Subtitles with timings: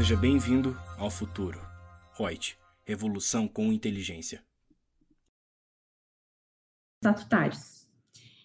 [0.00, 1.60] Seja bem-vindo ao futuro.
[2.16, 2.56] Reut,
[2.86, 4.42] revolução com inteligência.
[7.04, 7.86] Estatutários.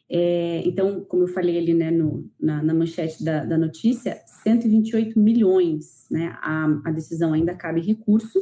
[0.09, 5.17] É, então, como eu falei ali né, no, na, na, manchete da, da, notícia, 128
[5.17, 8.37] milhões, né, a, a decisão ainda cabe recurso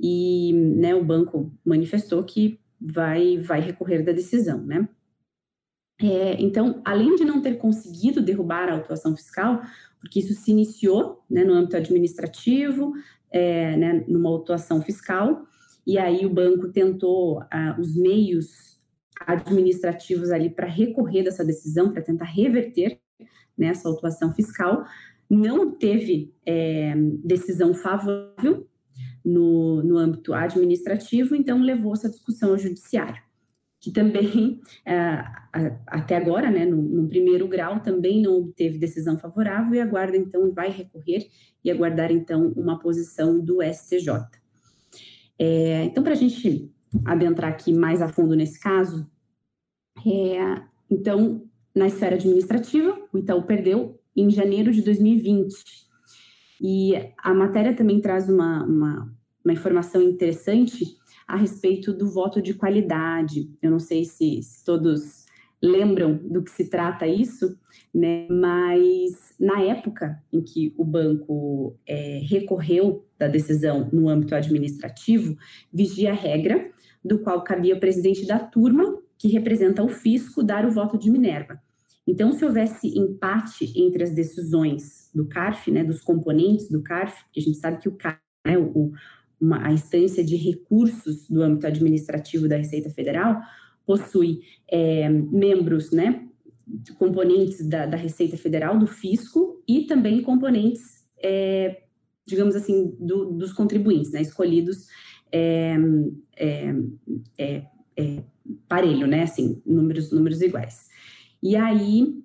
[0.00, 4.88] e né, o banco manifestou que vai, vai recorrer da decisão, né.
[6.00, 9.62] É, então, além de não ter conseguido derrubar a autuação fiscal,
[10.02, 12.92] porque isso se iniciou né, no âmbito administrativo,
[13.30, 15.46] é, né, numa autuação fiscal,
[15.86, 18.78] e aí o banco tentou ah, os meios
[19.26, 23.00] administrativos ali para recorrer dessa decisão, para tentar reverter
[23.56, 24.84] nessa né, autuação fiscal,
[25.30, 26.94] não teve é,
[27.24, 28.68] decisão favorável
[29.24, 33.22] no, no âmbito administrativo, então levou essa discussão ao judiciário
[33.82, 35.24] que também, é,
[35.88, 40.52] até agora, né, no, no, primeiro grau, também não obteve decisão favorável e aguarda, então,
[40.54, 41.28] vai recorrer
[41.62, 44.08] e aguardar, então, uma posição do STJ.
[45.38, 46.72] É, então, para a gente
[47.04, 49.10] adentrar aqui mais a fundo nesse caso,
[50.06, 55.54] é, então, na esfera administrativa, o Itaú perdeu em janeiro de 2020.
[56.60, 59.12] E a matéria também traz uma, uma,
[59.44, 63.50] uma informação interessante a respeito do voto de qualidade.
[63.60, 65.26] Eu não sei se, se todos
[65.62, 67.56] lembram do que se trata isso,
[67.94, 68.26] né?
[68.28, 75.36] mas na época em que o banco é, recorreu da decisão no âmbito administrativo,
[75.72, 76.70] vigia a regra
[77.04, 81.08] do qual cabia o presidente da turma, que representa o fisco, dar o voto de
[81.08, 81.60] Minerva.
[82.06, 87.38] Então, se houvesse empate entre as decisões do CARF, né, dos componentes do CARF, que
[87.38, 88.92] a gente sabe que o CARF, né, o,
[89.42, 93.40] uma, a instância de recursos do âmbito administrativo da Receita Federal
[93.84, 96.28] possui é, membros, né,
[96.96, 101.82] componentes da, da, Receita Federal, do fisco, e também componentes, é,
[102.24, 104.86] digamos assim, do, dos contribuintes, né, escolhidos
[105.32, 105.76] é,
[106.36, 106.74] é,
[107.36, 107.62] é,
[107.96, 108.22] é,
[108.68, 110.88] parelho, né, assim, números, números iguais.
[111.42, 112.22] E aí,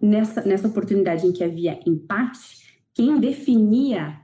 [0.00, 4.18] nessa, nessa oportunidade em que havia empate, quem definia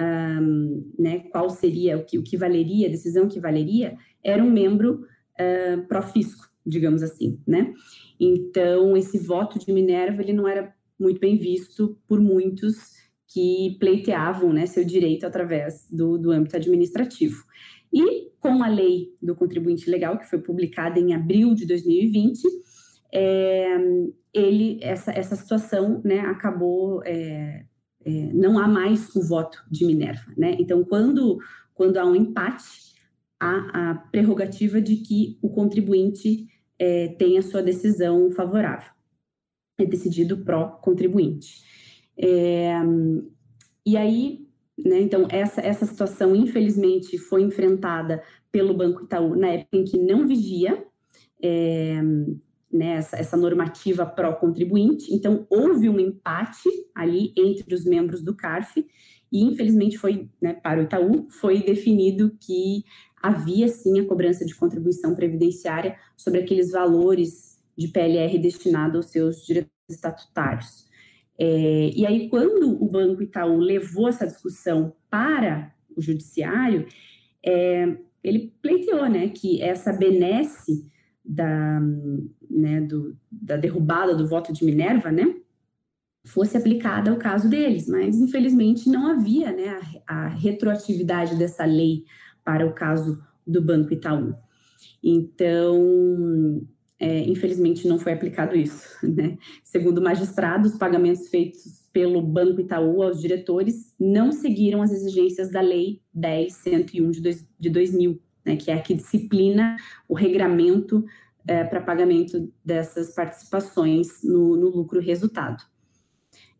[0.00, 4.50] um, né, qual seria o que, o que valeria, a decisão que valeria, era um
[4.50, 5.04] membro
[5.38, 7.72] uh, pró-fisco, digamos assim, né?
[8.18, 13.00] Então, esse voto de Minerva, ele não era muito bem visto por muitos
[13.32, 17.44] que pleiteavam né, seu direito através do, do âmbito administrativo.
[17.92, 22.42] E com a lei do contribuinte legal, que foi publicada em abril de 2020,
[23.12, 23.76] é,
[24.32, 27.64] ele, essa, essa situação né, acabou é,
[28.04, 30.56] é, não há mais o voto de Minerva, né?
[30.58, 31.38] Então, quando,
[31.74, 32.94] quando há um empate,
[33.38, 36.46] há a prerrogativa de que o contribuinte
[36.78, 38.90] é, tenha sua decisão favorável.
[39.78, 41.62] É decidido pró-contribuinte.
[42.16, 42.74] É,
[43.84, 44.46] e aí,
[44.78, 48.22] né, então, essa, essa situação, infelizmente, foi enfrentada
[48.52, 50.84] pelo Banco Itaú na época em que não vigia
[51.42, 52.00] é,
[52.72, 55.12] né, essa, essa normativa pró-contribuinte.
[55.12, 58.86] Então, houve um empate ali entre os membros do CARF
[59.32, 62.84] e, infelizmente, foi né, para o Itaú, foi definido que
[63.22, 69.44] havia sim a cobrança de contribuição previdenciária sobre aqueles valores de PLR destinado aos seus
[69.44, 70.88] diretores estatutários.
[71.38, 76.86] É, e aí, quando o Banco Itaú levou essa discussão para o judiciário,
[77.44, 80.89] é, ele pleiteou né, que essa benesse
[81.24, 81.80] da,
[82.50, 85.34] né, do, da derrubada do voto de Minerva, né,
[86.24, 92.04] fosse aplicada ao caso deles, mas infelizmente não havia né, a, a retroatividade dessa lei
[92.44, 94.34] para o caso do Banco Itaú.
[95.02, 96.62] Então,
[96.98, 98.88] é, infelizmente não foi aplicado isso.
[99.06, 99.38] Né?
[99.64, 105.50] Segundo o magistrado, os pagamentos feitos pelo Banco Itaú aos diretores não seguiram as exigências
[105.50, 109.76] da Lei 10.101 de, de 2000, né, que é a que disciplina
[110.08, 111.04] o regramento
[111.46, 115.62] é, para pagamento dessas participações no, no lucro resultado.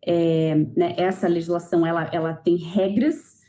[0.02, 3.40] É, né, essa legislação ela, ela tem regras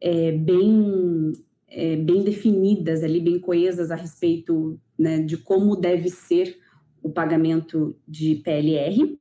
[0.00, 1.32] é, bem,
[1.68, 6.58] é, bem definidas ali, bem coesas a respeito né, de como deve ser
[7.02, 9.18] o pagamento de PLR.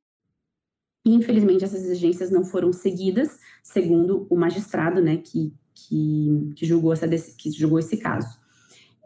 [1.06, 6.91] E, infelizmente, essas exigências não foram seguidas, segundo o magistrado né, que, que, que, julgou,
[6.91, 8.38] essa, que julgou esse caso.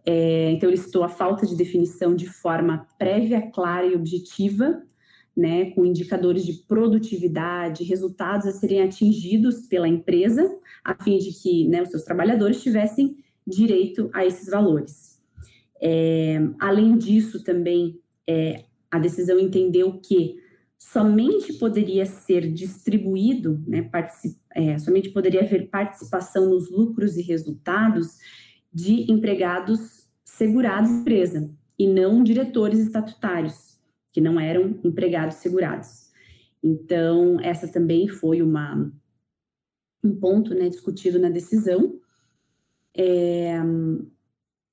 [0.05, 4.83] É, então, ele citou a falta de definição de forma prévia, clara e objetiva,
[5.35, 10.49] né, com indicadores de produtividade, resultados a serem atingidos pela empresa,
[10.83, 13.17] a fim de que né, os seus trabalhadores tivessem
[13.47, 15.21] direito a esses valores.
[15.81, 20.35] É, além disso, também, é, a decisão entendeu que
[20.77, 23.89] somente poderia ser distribuído, né,
[24.53, 28.17] é, somente poderia haver participação nos lucros e resultados
[28.73, 33.79] de empregados segurados da empresa e não diretores estatutários,
[34.11, 36.09] que não eram empregados segurados.
[36.63, 38.91] Então, essa também foi uma,
[40.03, 41.99] um ponto né, discutido na decisão.
[42.95, 43.57] É,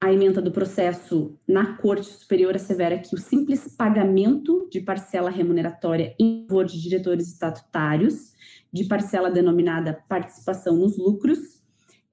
[0.01, 6.15] a emenda do processo na Corte Superior assevera que o simples pagamento de parcela remuneratória
[6.19, 8.33] em favor de diretores estatutários,
[8.73, 11.58] de parcela denominada participação nos lucros,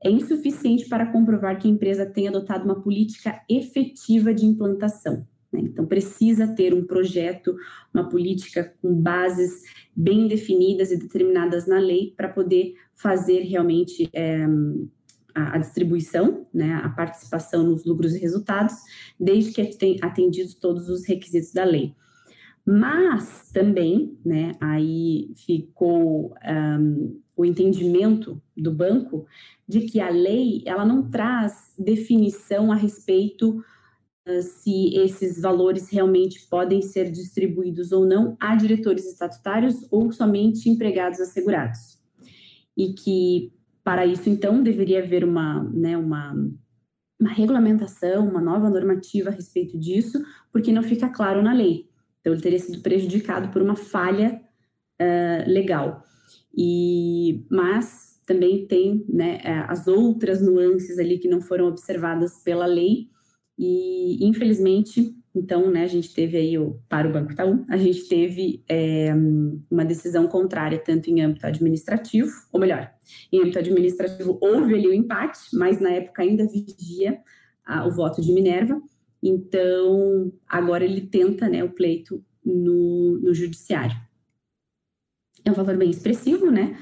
[0.04, 5.28] é insuficiente para comprovar que a empresa tenha adotado uma política efetiva de implantação.
[5.52, 5.62] Né?
[5.64, 7.56] Então, precisa ter um projeto,
[7.94, 9.62] uma política com bases
[9.96, 14.46] bem definidas e determinadas na lei para poder fazer realmente é,
[15.34, 18.74] a, a distribuição, né, a participação nos lucros e resultados,
[19.20, 21.94] desde que tenha atendidos todos os requisitos da lei.
[22.66, 26.34] Mas também, né, aí ficou
[26.80, 29.26] um, o entendimento do banco
[29.68, 33.64] de que a lei ela não traz definição a respeito
[34.28, 40.70] uh, se esses valores realmente podem ser distribuídos ou não a diretores estatutários ou somente
[40.70, 42.00] empregados assegurados.
[42.78, 43.56] E que
[43.86, 46.34] para isso, então, deveria haver uma, né, uma,
[47.20, 51.88] uma regulamentação, uma nova normativa a respeito disso, porque não fica claro na lei.
[52.20, 54.42] Então, ele teria sido prejudicado por uma falha
[55.00, 56.04] uh, legal.
[56.58, 63.10] E, mas também tem né, as outras nuances ali que não foram observadas pela lei,
[63.58, 68.08] e infelizmente então, né, a gente teve aí o, para o Banco Itaú, a gente
[68.08, 69.14] teve é,
[69.70, 72.90] uma decisão contrária tanto em âmbito administrativo, ou melhor,
[73.32, 77.20] em âmbito administrativo houve ali o empate, mas na época ainda vigia
[77.86, 78.82] o voto de Minerva,
[79.22, 83.98] então agora ele tenta né, o pleito no, no judiciário.
[85.46, 86.78] É um valor bem expressivo, né?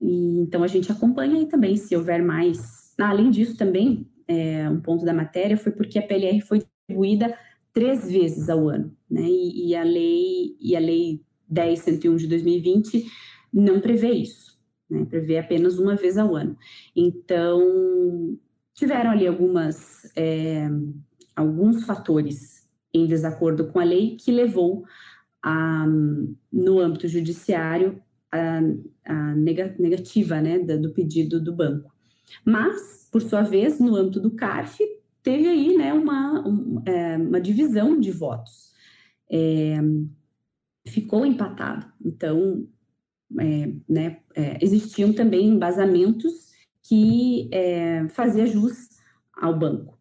[0.00, 2.94] E, então a gente acompanha aí também se houver mais.
[2.98, 7.36] Ah, além disso, também, é, um ponto da matéria foi porque a PLR foi distribuída
[7.72, 9.22] três vezes ao ano, né?
[9.22, 13.06] E, e a lei e a lei 10.101 de 2020
[13.52, 14.58] não prevê isso,
[14.88, 15.04] né?
[15.04, 16.56] Prevê apenas uma vez ao ano.
[16.96, 18.38] Então
[18.74, 20.68] tiveram ali algumas é,
[21.36, 24.84] alguns fatores em desacordo com a lei que levou
[25.42, 25.86] a,
[26.52, 28.02] no âmbito judiciário
[28.32, 28.60] a,
[29.04, 31.92] a negativa né, do pedido do banco.
[32.44, 34.78] Mas, por sua vez, no âmbito do CARF,
[35.22, 38.72] teve aí né, uma, um, é, uma divisão de votos.
[39.30, 39.78] É,
[40.86, 41.86] ficou empatado.
[42.04, 42.66] Então,
[43.38, 46.50] é, né, é, existiam também embasamentos
[46.82, 48.06] que é,
[48.46, 48.88] jus
[49.32, 49.98] ao banco.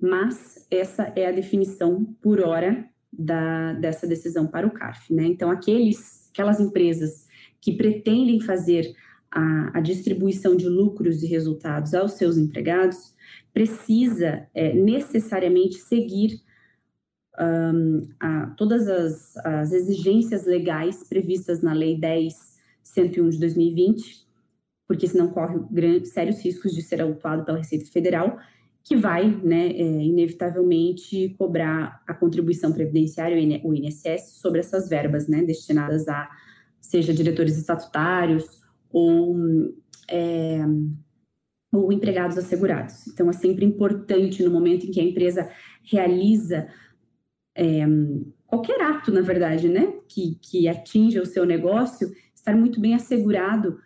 [0.00, 5.12] Mas essa é a definição por hora da, dessa decisão para o CARF.
[5.12, 5.24] Né?
[5.26, 7.26] Então, aqueles, aquelas empresas
[7.60, 8.94] que pretendem fazer
[9.30, 13.14] a, a distribuição de lucros e resultados aos seus empregados
[13.52, 16.40] precisa é, necessariamente seguir
[17.38, 24.26] um, a, todas as, as, exigências legais previstas na Lei 10.101 de 2020,
[24.86, 28.38] porque senão corre grandes, sérios riscos de ser autuado pela Receita Federal,
[28.84, 35.42] que vai, né, é, inevitavelmente cobrar a contribuição previdenciária, o INSS, sobre essas verbas, né,
[35.42, 36.28] destinadas a,
[36.80, 38.44] seja diretores estatutários
[38.90, 39.36] ou
[40.08, 40.58] é,
[41.72, 43.06] ou empregados assegurados.
[43.06, 45.48] Então, é sempre importante no momento em que a empresa
[45.84, 46.68] realiza
[47.54, 47.86] é,
[48.44, 53.78] qualquer ato, na verdade, né, que, que atinja o seu negócio, estar muito bem assegurado,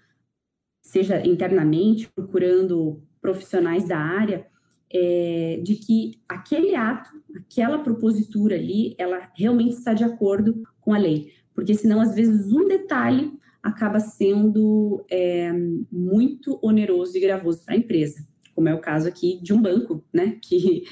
[0.80, 4.46] seja internamente, procurando profissionais da área,
[4.94, 10.98] é, de que aquele ato, aquela propositura ali, ela realmente está de acordo com a
[10.98, 11.32] lei.
[11.52, 15.52] Porque senão, às vezes, um detalhe acaba sendo é,
[15.90, 18.24] muito oneroso e gravoso para a empresa,
[18.54, 20.84] como é o caso aqui de um banco, né, que,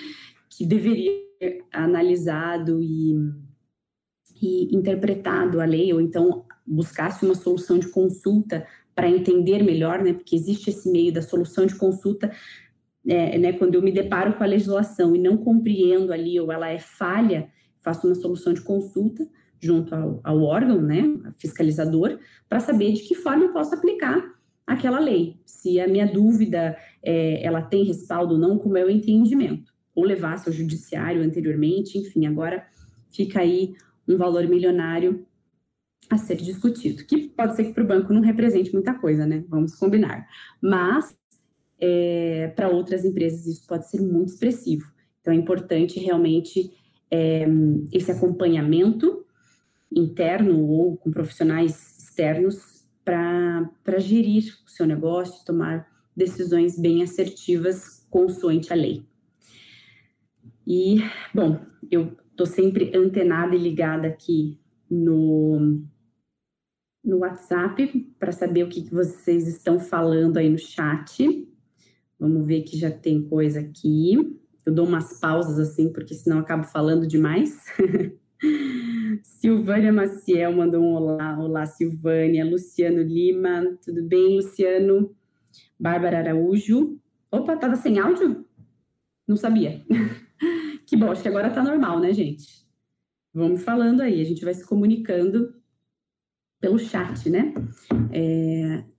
[0.48, 3.14] que deveria ter analisado e,
[4.40, 10.14] e interpretado a lei, ou então buscasse uma solução de consulta para entender melhor, né,
[10.14, 12.32] porque existe esse meio da solução de consulta,
[13.06, 16.68] é, né, quando eu me deparo com a legislação e não compreendo ali, ou ela
[16.68, 17.48] é falha,
[17.80, 19.26] faço uma solução de consulta,
[19.60, 21.02] junto ao, ao órgão, né,
[21.36, 22.18] fiscalizador,
[22.48, 24.22] para saber de que forma eu posso aplicar
[24.66, 25.40] aquela lei.
[25.44, 29.72] Se a minha dúvida é, ela tem respaldo ou não, como é o entendimento.
[29.94, 32.66] Ou levasse ao judiciário anteriormente, enfim, agora
[33.10, 33.74] fica aí
[34.08, 35.26] um valor milionário
[36.10, 39.44] a ser discutido, que pode ser que para o banco não represente muita coisa, né?
[39.48, 40.26] Vamos combinar.
[40.60, 41.16] Mas
[41.84, 44.92] é, para outras empresas isso pode ser muito expressivo.
[45.20, 46.72] Então é importante realmente
[47.10, 47.44] é,
[47.92, 49.26] esse acompanhamento
[49.90, 58.72] interno ou com profissionais externos para gerir o seu negócio, tomar decisões bem assertivas consoante
[58.72, 59.04] a lei.
[60.64, 60.98] E,
[61.34, 61.60] bom,
[61.90, 65.82] eu estou sempre antenada e ligada aqui no,
[67.04, 71.51] no WhatsApp para saber o que, que vocês estão falando aí no chat.
[72.22, 74.14] Vamos ver que já tem coisa aqui.
[74.64, 77.66] Eu dou umas pausas assim, porque senão acabo falando demais.
[79.24, 81.36] Silvânia Maciel mandou um olá.
[81.36, 82.48] Olá, Silvânia.
[82.48, 85.12] Luciano Lima, tudo bem, Luciano?
[85.76, 86.96] Bárbara Araújo.
[87.28, 88.46] Opa, tava sem áudio?
[89.26, 89.84] Não sabia.
[90.86, 92.64] que bom, acho que agora tá normal, né, gente?
[93.34, 95.52] Vamos falando aí, a gente vai se comunicando
[96.60, 97.52] pelo chat, né?
[98.12, 98.91] É...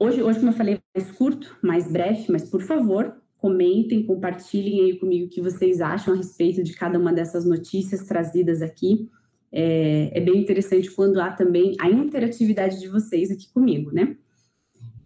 [0.00, 4.98] Hoje, hoje, como eu falei, mais curto, mais breve, mas por favor, comentem, compartilhem aí
[4.98, 9.10] comigo o que vocês acham a respeito de cada uma dessas notícias trazidas aqui.
[9.50, 14.16] É, é bem interessante quando há também a interatividade de vocês aqui comigo, né?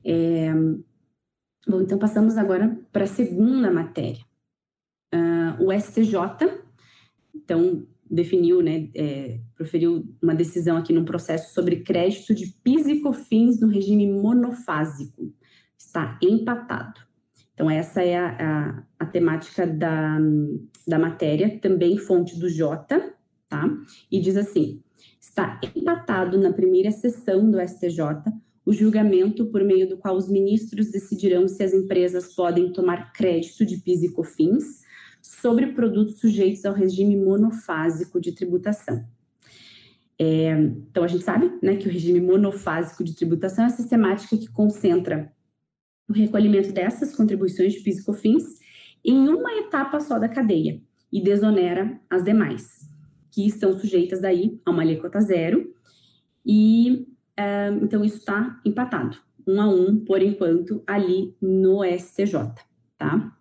[0.04, 0.52] É,
[1.66, 4.22] bom, então passamos agora para a segunda matéria.
[5.14, 6.18] Uh, o STJ,
[7.34, 13.00] então, definiu, né, é, proferiu uma decisão aqui num processo sobre crédito de PIS e
[13.00, 15.32] COFINS no regime monofásico.
[15.78, 17.00] Está empatado.
[17.54, 20.18] Então, essa é a, a, a temática da,
[20.86, 23.14] da matéria, também fonte do Jota,
[23.48, 23.68] tá?
[24.10, 24.82] E diz assim:
[25.20, 28.00] está empatado na primeira sessão do STJ
[28.64, 33.66] o julgamento por meio do qual os ministros decidirão se as empresas podem tomar crédito
[33.66, 34.81] de PIS e COFINS
[35.22, 39.06] sobre produtos sujeitos ao regime monofásico de tributação.
[40.18, 44.36] É, então, a gente sabe né, que o regime monofásico de tributação é a sistemática
[44.36, 45.32] que concentra
[46.08, 48.04] o recolhimento dessas contribuições de PIS
[49.04, 50.80] em uma etapa só da cadeia
[51.12, 52.88] e desonera as demais,
[53.30, 55.74] que estão sujeitas daí a uma alíquota zero.
[56.44, 62.54] E é, então isso está empatado, um a um, por enquanto, ali no STJ,
[62.98, 63.36] tá?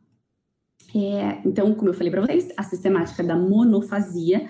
[0.95, 4.49] É, então, como eu falei para vocês, a sistemática da monofasia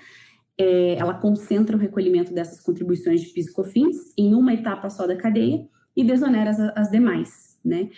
[0.58, 5.08] é, ela concentra o recolhimento dessas contribuições de PIS e COFINS em uma etapa só
[5.08, 7.90] da cadeia e desonera as, as demais, né?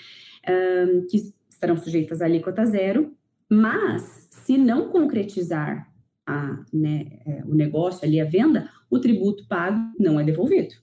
[0.47, 3.13] Um, que estarão sujeitas à alíquota zero,
[3.49, 5.89] mas se não concretizar
[6.25, 10.73] a, né, é, o negócio ali, a venda, o tributo pago não é devolvido.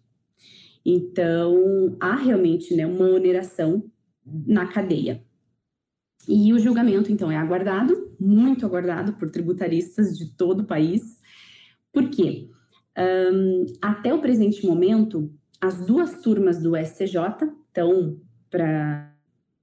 [0.84, 3.84] Então, há realmente né, uma oneração
[4.24, 5.22] na cadeia.
[6.28, 11.20] E o julgamento, então, é aguardado, muito aguardado por tributaristas de todo o país.
[11.92, 12.48] Por quê?
[12.98, 17.16] Um, até o presente momento, as duas turmas do STJ,
[17.70, 19.14] então, para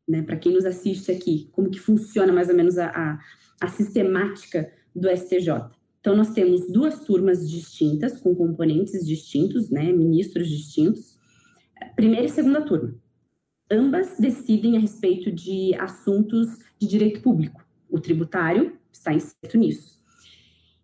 [0.08, 3.20] né, quem nos assiste aqui, como que funciona mais ou menos a, a,
[3.62, 5.70] a sistemática do STJ.
[6.00, 11.18] Então, nós temos duas turmas distintas, com componentes distintos, né, ministros distintos,
[11.96, 12.96] primeira e segunda turma.
[13.70, 17.66] Ambas decidem a respeito de assuntos de direito público.
[17.90, 19.98] O tributário está incerto nisso.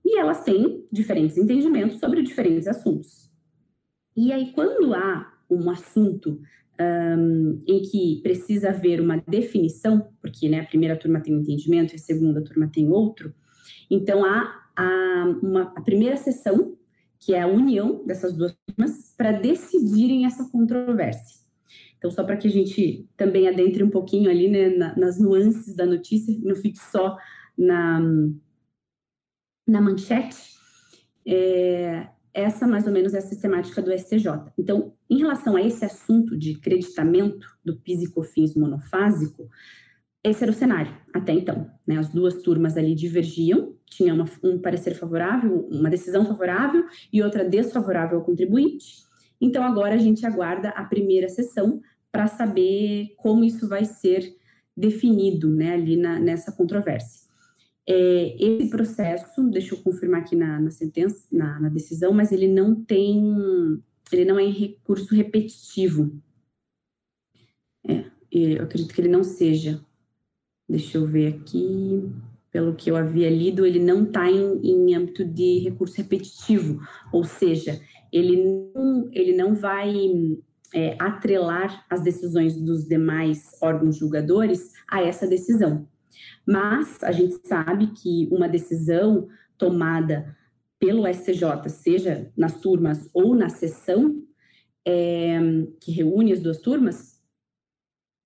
[0.05, 3.31] E elas têm diferentes entendimentos sobre diferentes assuntos.
[4.15, 6.41] E aí, quando há um assunto
[6.79, 11.93] um, em que precisa haver uma definição, porque né, a primeira turma tem um entendimento
[11.93, 13.33] e a segunda turma tem outro,
[13.89, 16.77] então há a, uma, a primeira sessão,
[17.19, 21.42] que é a união dessas duas turmas, para decidirem essa controvérsia.
[22.03, 25.73] Então, só para que a gente também adentre um pouquinho ali né, na, nas nuances
[25.73, 27.17] da notícia, não fique só
[27.57, 28.01] na,
[29.65, 30.51] na manchete,
[31.25, 34.27] é, essa mais ou menos é a sistemática do STJ.
[34.57, 39.47] Então, em relação a esse assunto de creditamento do PIS e COFINS monofásico,
[40.21, 41.71] esse era o cenário até então.
[41.87, 41.97] Né?
[41.97, 46.83] As duas turmas ali divergiam, tinha uma, um parecer favorável, uma decisão favorável
[47.13, 49.03] e outra desfavorável ao contribuinte.
[49.43, 51.81] Então, agora a gente aguarda a primeira sessão
[52.13, 54.37] para saber como isso vai ser
[54.77, 57.23] definido né, ali na, nessa controvérsia.
[57.89, 62.47] É, esse processo, deixa eu confirmar aqui na, na sentença, na, na, decisão, mas ele
[62.47, 63.35] não tem,
[64.11, 66.15] ele não é em recurso repetitivo.
[67.85, 69.83] É, eu acredito que ele não seja.
[70.69, 72.09] Deixa eu ver aqui,
[72.51, 76.79] pelo que eu havia lido, ele não está em, em âmbito de recurso repetitivo,
[77.11, 79.91] ou seja, ele não, ele não vai
[80.73, 85.87] é, atrelar as decisões dos demais órgãos julgadores a essa decisão.
[86.45, 89.27] Mas a gente sabe que uma decisão
[89.57, 90.35] tomada
[90.79, 94.21] pelo STJ, seja nas turmas ou na sessão,
[94.85, 95.39] é,
[95.79, 97.13] que reúne as duas turmas,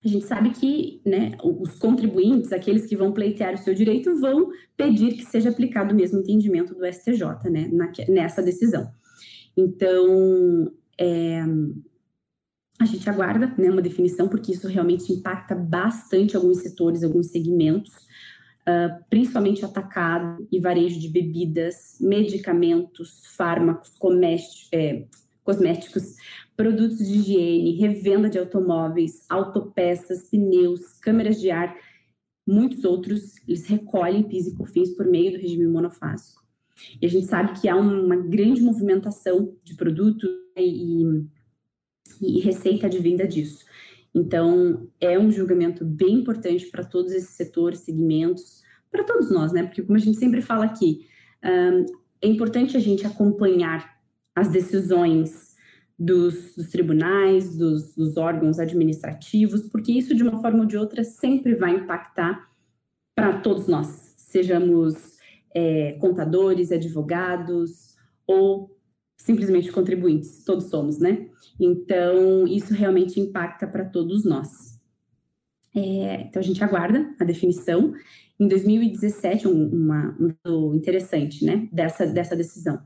[0.04, 4.50] a gente sabe que né, os contribuintes, aqueles que vão pleitear o seu direito, vão
[4.76, 8.90] pedir que seja aplicado o mesmo entendimento do STJ né, na, nessa decisão.
[9.56, 11.44] Então, é,
[12.80, 17.94] a gente aguarda né, uma definição, porque isso realmente impacta bastante alguns setores, alguns segmentos,
[18.68, 23.98] uh, principalmente atacado e varejo de bebidas, medicamentos, fármacos,
[24.72, 25.06] é,
[25.44, 26.16] cosméticos,
[26.56, 31.76] produtos de higiene, revenda de automóveis, autopeças, pneus, câmeras de ar,
[32.46, 36.46] muitos outros, eles recolhem PIS e COFINS por meio do regime monofásico.
[37.02, 41.04] E a gente sabe que há uma grande movimentação de produtos e,
[42.22, 43.66] e receita de venda disso.
[44.14, 49.64] Então, é um julgamento bem importante para todos esses setores, segmentos, para todos nós, né?
[49.64, 51.08] Porque, como a gente sempre fala aqui,
[52.22, 53.98] é importante a gente acompanhar
[54.36, 55.56] as decisões
[55.98, 61.04] dos, dos tribunais, dos, dos, órgãos administrativos, porque isso, de uma forma ou de outra,
[61.04, 62.48] sempre vai impactar
[63.16, 65.18] para todos nós, sejamos
[65.56, 67.96] é, contadores, advogados
[68.28, 68.77] ou
[69.18, 71.28] simplesmente contribuintes, todos somos, né?
[71.60, 74.80] Então, isso realmente impacta para todos nós.
[75.76, 77.94] É, então, a gente aguarda a definição.
[78.40, 82.80] Em 2017, um, uma, um interessante, né, dessa, dessa decisão.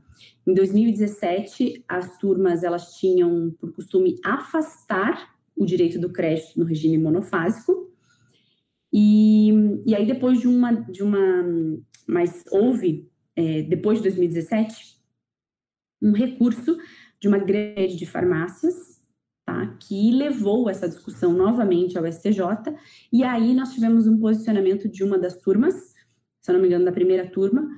[0.46, 6.96] Em 2017, as turmas, elas tinham por costume afastar o direito do crédito no regime
[6.96, 7.92] monofásico,
[8.92, 9.50] e,
[9.86, 11.44] e aí depois de uma, de uma,
[12.06, 14.91] mas houve, é, depois de 2017,
[16.02, 16.76] um recurso
[17.20, 19.00] de uma grande de farmácias,
[19.46, 22.40] tá, que levou essa discussão novamente ao STJ,
[23.12, 25.94] e aí nós tivemos um posicionamento de uma das turmas,
[26.40, 27.68] se eu não me engano, da primeira turma,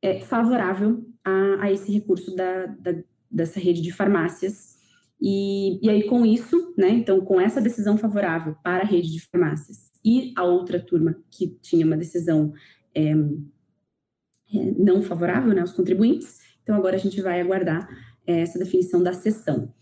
[0.00, 2.94] é, favorável a, a esse recurso da, da,
[3.30, 4.74] dessa rede de farmácias.
[5.20, 9.20] E, e aí, com isso, né, então, com essa decisão favorável para a rede de
[9.20, 12.52] farmácias e a outra turma que tinha uma decisão
[12.94, 17.86] é, é, não favorável, né, aos contribuintes, então agora a gente vai aguardar
[18.26, 19.72] é, essa definição da sessão.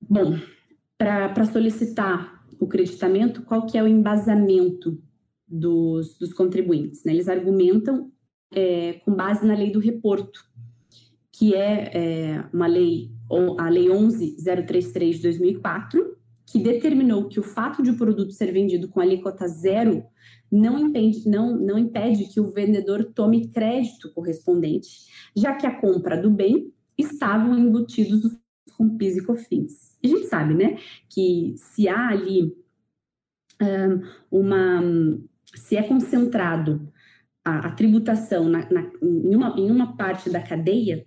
[0.00, 0.38] Bom,
[0.96, 4.98] para solicitar o creditamento, qual que é o embasamento
[5.46, 7.04] dos, dos contribuintes?
[7.04, 7.12] Né?
[7.12, 8.10] Eles argumentam
[8.54, 10.40] é, com base na lei do reporto,
[11.32, 13.10] que é, é uma lei,
[13.58, 18.88] a Lei 11.033 de 2004, que determinou que o fato de o produto ser vendido
[18.88, 20.04] com alíquota zero
[20.50, 25.06] não impede, não, não impede que o vendedor tome crédito correspondente,
[25.36, 28.36] já que a compra do bem estavam embutidos
[28.76, 29.98] com PIS e COFINS.
[30.04, 30.78] A gente sabe, né,
[31.08, 32.54] que se há ali
[33.60, 34.82] um, uma,
[35.54, 36.92] se é concentrado
[37.44, 41.06] a, a tributação na, na, em, uma, em uma parte da cadeia,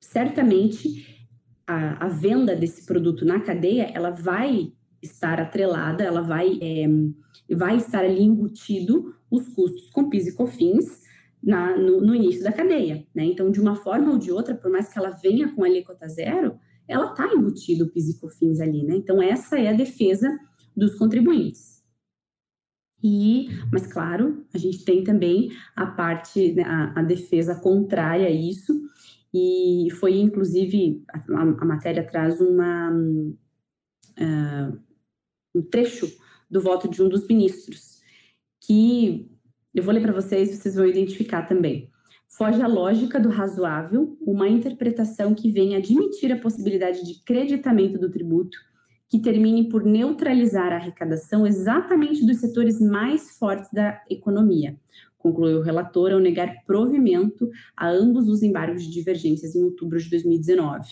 [0.00, 1.26] certamente
[1.66, 6.86] a, a, venda desse produto na cadeia, ela vai estar atrelada, ela vai, é,
[7.54, 11.02] vai estar ali embutido os custos com PIS e COFINS
[11.42, 13.24] na, no, no, início da cadeia, né?
[13.24, 16.58] Então, de uma forma ou de outra, por mais que ela venha com alíquota zero,
[16.88, 18.96] ela está embutido o PIS e COFINS ali, né?
[18.96, 20.28] Então, essa é a defesa
[20.76, 21.76] dos contribuintes.
[23.02, 28.30] E, mas claro, a gente tem também a parte, né, a, a defesa contrária a
[28.30, 28.72] isso,
[29.32, 32.90] e foi inclusive, a, a matéria traz uma,
[34.18, 34.78] uh,
[35.54, 36.06] um trecho
[36.50, 38.00] do voto de um dos ministros,
[38.60, 39.30] que
[39.74, 41.90] eu vou ler para vocês, vocês vão identificar também.
[42.28, 48.10] Foge à lógica do razoável uma interpretação que venha admitir a possibilidade de creditamento do
[48.10, 48.58] tributo,
[49.08, 54.76] que termine por neutralizar a arrecadação exatamente dos setores mais fortes da economia,
[55.26, 60.08] concluiu o relator ao negar provimento a ambos os embargos de divergências em outubro de
[60.10, 60.88] 2019.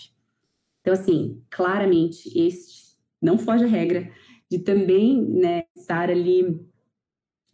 [0.81, 4.09] Então, assim, claramente, este não foge à regra
[4.55, 6.65] de também né, estar ali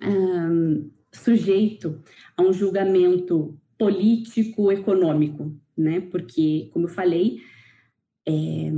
[0.03, 2.01] um, sujeito
[2.37, 6.01] a um julgamento político-econômico, né?
[6.01, 7.39] Porque, como eu falei,
[8.27, 8.71] é,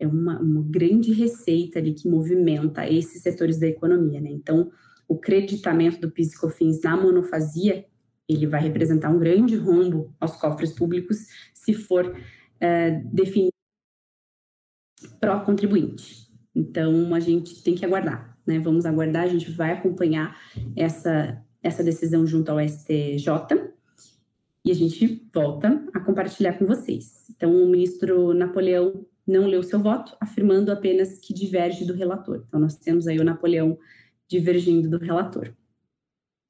[0.00, 4.30] é uma, uma, grande receita ali que movimenta esses setores da economia, né?
[4.30, 4.70] Então,
[5.06, 7.86] o creditamento do PIS e COFINS na monofasia,
[8.28, 11.18] ele vai representar um grande rombo aos cofres públicos
[11.54, 12.20] se for
[12.60, 13.52] é, definido
[15.20, 16.27] pró-contribuinte.
[16.58, 18.58] Então, a gente tem que aguardar, né?
[18.58, 20.36] Vamos aguardar, a gente vai acompanhar
[20.74, 23.28] essa, essa decisão junto ao STJ
[24.64, 27.30] e a gente volta a compartilhar com vocês.
[27.30, 32.42] Então, o ministro Napoleão não leu seu voto, afirmando apenas que diverge do relator.
[32.48, 33.78] Então, nós temos aí o Napoleão
[34.26, 35.54] divergindo do relator.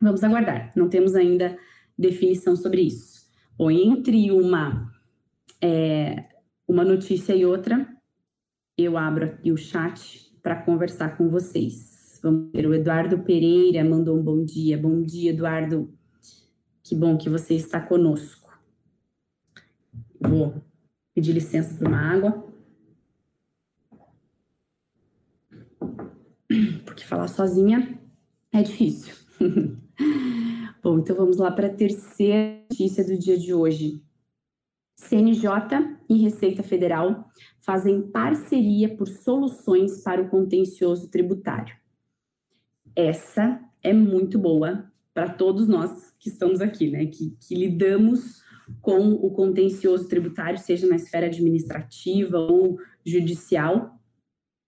[0.00, 1.58] Vamos aguardar, não temos ainda
[1.98, 3.28] definição sobre isso.
[3.58, 4.90] Ou entre uma,
[5.60, 6.24] é,
[6.66, 7.86] uma notícia e outra,
[8.78, 12.20] eu abro aqui o chat para conversar com vocês.
[12.22, 14.78] Vamos ver, o Eduardo Pereira mandou um bom dia.
[14.78, 15.92] Bom dia, Eduardo.
[16.84, 18.48] Que bom que você está conosco.
[20.20, 20.62] Vou
[21.12, 22.44] pedir licença para uma água.
[26.84, 28.00] Porque falar sozinha
[28.52, 29.14] é difícil.
[30.82, 34.02] bom, então vamos lá para a terceira notícia do dia de hoje.
[34.96, 37.28] CNJ e Receita Federal
[37.60, 41.76] fazem parceria por soluções para o contencioso tributário.
[42.96, 47.06] Essa é muito boa para todos nós que estamos aqui, né?
[47.06, 48.42] Que, que lidamos
[48.80, 53.98] com o contencioso tributário, seja na esfera administrativa ou judicial.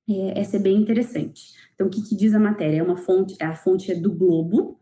[0.09, 1.53] É, essa é bem interessante.
[1.74, 2.79] Então, o que, que diz a matéria?
[2.79, 4.79] É uma fonte, a fonte é do Globo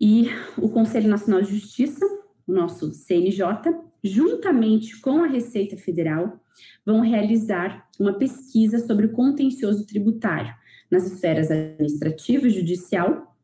[0.00, 2.04] e o Conselho Nacional de Justiça,
[2.46, 3.42] o nosso CNJ,
[4.06, 6.40] juntamente com a Receita Federal,
[6.84, 10.54] vão realizar uma pesquisa sobre o contencioso tributário
[10.90, 13.36] nas esferas administrativa e judicial.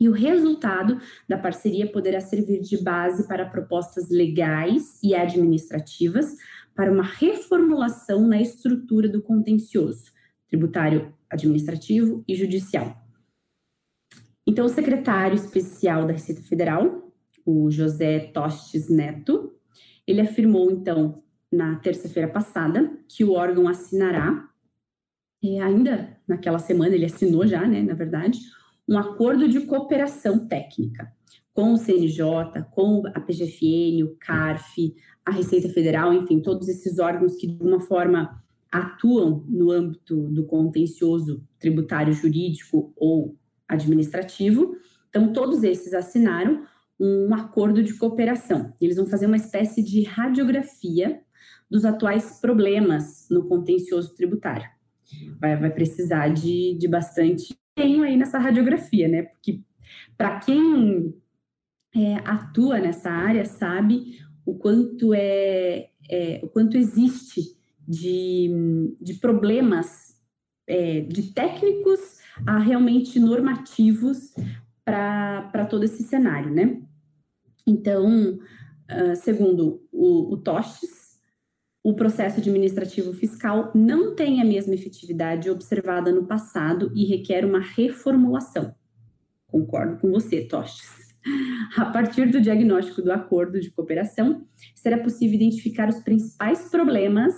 [0.00, 6.36] E o resultado da parceria poderá servir de base para propostas legais e administrativas
[6.74, 10.12] para uma reformulação na estrutura do contencioso
[10.48, 12.96] tributário, administrativo e judicial.
[14.46, 17.12] Então, o secretário especial da Receita Federal,
[17.44, 19.57] o José Tostes Neto,
[20.08, 24.48] ele afirmou, então, na terça-feira passada, que o órgão assinará,
[25.42, 28.38] e ainda naquela semana ele assinou já, né, na verdade,
[28.88, 31.12] um acordo de cooperação técnica
[31.52, 32.24] com o CNJ,
[32.70, 34.94] com a PGFN, o CARF,
[35.26, 38.42] a Receita Federal, enfim, todos esses órgãos que de alguma forma
[38.72, 43.36] atuam no âmbito do contencioso tributário jurídico ou
[43.68, 44.74] administrativo.
[45.10, 46.64] Então, todos esses assinaram
[46.98, 48.74] um acordo de cooperação.
[48.80, 51.20] Eles vão fazer uma espécie de radiografia
[51.70, 54.68] dos atuais problemas no contencioso tributário.
[55.40, 59.22] Vai, vai precisar de, de bastante empenho aí nessa radiografia, né?
[59.22, 59.60] Porque
[60.16, 61.14] para quem
[61.94, 67.56] é, atua nessa área sabe o quanto é, é o quanto existe
[67.86, 68.50] de,
[69.00, 70.16] de problemas
[70.66, 74.34] é, de técnicos a realmente normativos
[74.88, 76.80] para todo esse cenário, né?
[77.66, 78.38] Então,
[78.90, 81.18] uh, segundo o, o Tostes,
[81.84, 87.60] o processo administrativo fiscal não tem a mesma efetividade observada no passado e requer uma
[87.60, 88.74] reformulação.
[89.46, 91.08] Concordo com você, Tostes.
[91.76, 97.34] A partir do diagnóstico do acordo de cooperação, será possível identificar os principais problemas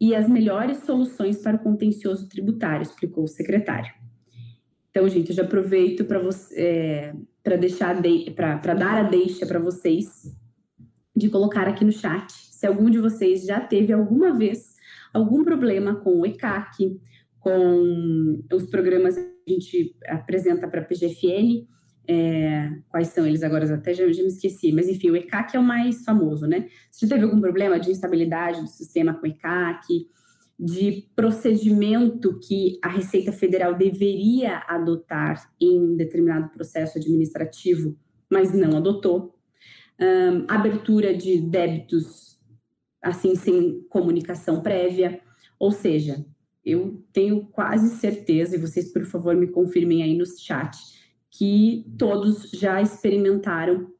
[0.00, 4.03] e as melhores soluções para o contencioso tributário, explicou o secretário.
[4.94, 6.20] Então, gente, eu já aproveito para.
[6.52, 8.00] É, para deixar
[8.34, 10.34] para dar a deixa para vocês
[11.14, 14.76] de colocar aqui no chat se algum de vocês já teve alguma vez
[15.12, 16.98] algum problema com o ECAC,
[17.38, 21.66] com os programas que a gente apresenta para a PGFN,
[22.08, 23.72] é, quais são eles agora?
[23.74, 26.68] Até já, já, me esqueci, mas enfim, o ECAC é o mais famoso, né?
[26.90, 30.06] Você já teve algum problema de instabilidade do sistema com o ECAC?
[30.58, 37.96] De procedimento que a Receita Federal deveria adotar em determinado processo administrativo,
[38.30, 39.34] mas não adotou.
[40.00, 42.40] Um, abertura de débitos,
[43.02, 45.20] assim, sem comunicação prévia.
[45.58, 46.24] Ou seja,
[46.64, 50.76] eu tenho quase certeza, e vocês, por favor, me confirmem aí no chat,
[51.30, 53.92] que todos já experimentaram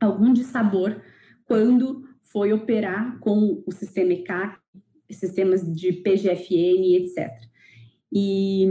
[0.00, 1.00] algum dissabor
[1.44, 4.59] quando foi operar com o sistema ECAC
[5.12, 7.30] sistemas de PGFN, etc.
[8.12, 8.66] E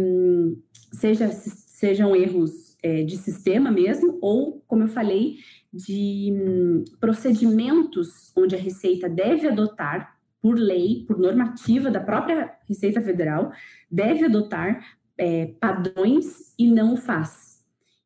[0.92, 5.38] seja, sejam erros é, de sistema mesmo, ou, como eu falei,
[5.72, 13.02] de hum, procedimentos onde a Receita deve adotar, por lei, por normativa da própria Receita
[13.02, 13.52] Federal,
[13.92, 17.62] deve adotar é, padrões e não faz.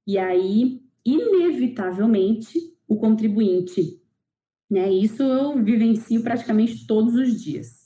[0.06, 4.02] E aí, inevitavelmente, o contribuinte,
[4.70, 4.92] né?
[4.92, 7.83] Isso eu vivencio praticamente todos os dias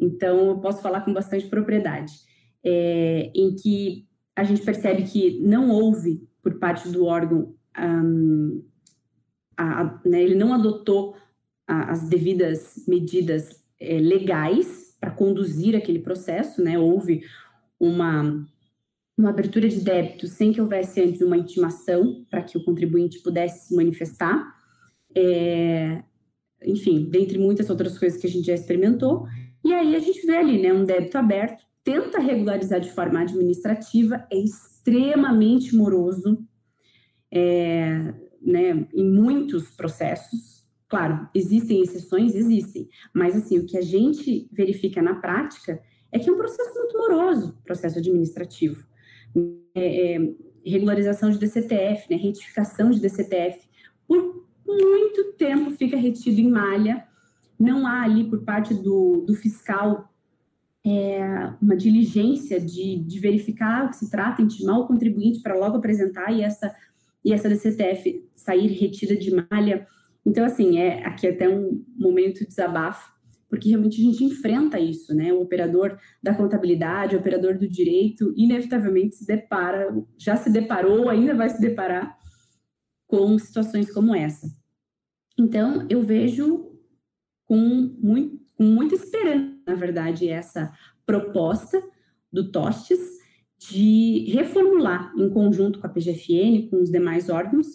[0.00, 2.12] então, eu posso falar com bastante propriedade,
[2.64, 8.64] é, em que a gente percebe que não houve, por parte do órgão, um,
[9.56, 11.14] a, a, né, ele não adotou
[11.66, 16.78] a, as devidas medidas é, legais para conduzir aquele processo, né?
[16.78, 17.22] Houve
[17.78, 18.46] uma,
[19.16, 23.68] uma abertura de débito sem que houvesse antes uma intimação para que o contribuinte pudesse
[23.68, 24.54] se manifestar.
[25.14, 26.02] É,
[26.64, 29.26] enfim, dentre muitas outras coisas que a gente já experimentou,
[29.64, 34.26] e aí a gente vê ali, né, um débito aberto, tenta regularizar de forma administrativa,
[34.30, 36.44] é extremamente moroso,
[37.30, 40.68] é, né, em muitos processos.
[40.88, 46.28] Claro, existem exceções, existem, mas assim, o que a gente verifica na prática é que
[46.28, 48.88] é um processo muito moroso, processo administrativo.
[49.74, 50.34] é, é,
[50.66, 53.60] regularização de DCTF, né, retificação de DCTF,
[54.06, 57.06] por muito tempo fica retido em malha,
[57.60, 60.10] não há ali por parte do, do fiscal
[60.84, 65.76] é, uma diligência de, de verificar o que se trata, intimar o contribuinte para logo
[65.76, 66.74] apresentar e essa,
[67.22, 69.86] e essa DCTF sair retida de malha.
[70.24, 73.12] Então, assim, é aqui até um momento de desabafo,
[73.48, 75.32] porque realmente a gente enfrenta isso, né?
[75.32, 81.34] O operador da contabilidade, o operador do direito, inevitavelmente se depara, já se deparou, ainda
[81.34, 82.16] vai se deparar
[83.06, 84.46] com situações como essa.
[85.36, 86.69] Então, eu vejo
[87.50, 90.72] com, muito, com muita esperança, na verdade, essa
[91.04, 91.82] proposta
[92.32, 93.00] do Tostes
[93.58, 97.66] de reformular, em conjunto com a PGFN, com os demais órgãos,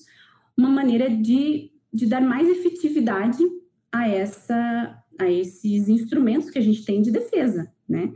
[0.57, 3.43] uma maneira de, de dar mais efetividade
[3.91, 8.13] a essa a esses instrumentos que a gente tem de defesa, né?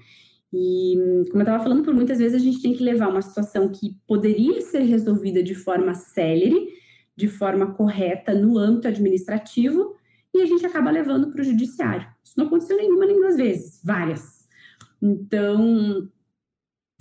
[0.53, 0.95] E,
[1.29, 3.97] como eu estava falando, por muitas vezes a gente tem que levar uma situação que
[4.07, 6.69] poderia ser resolvida de forma célere,
[7.17, 9.98] de forma correta no âmbito administrativo,
[10.39, 12.07] e a gente acaba levando para o judiciário.
[12.23, 14.47] Isso não aconteceu nenhuma nem duas vezes, várias.
[15.01, 16.09] Então,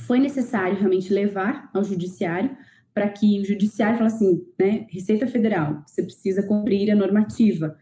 [0.01, 2.57] foi necessário realmente levar ao judiciário
[2.93, 7.77] para que o judiciário falasse assim, né, Receita Federal, você precisa cumprir a normativa,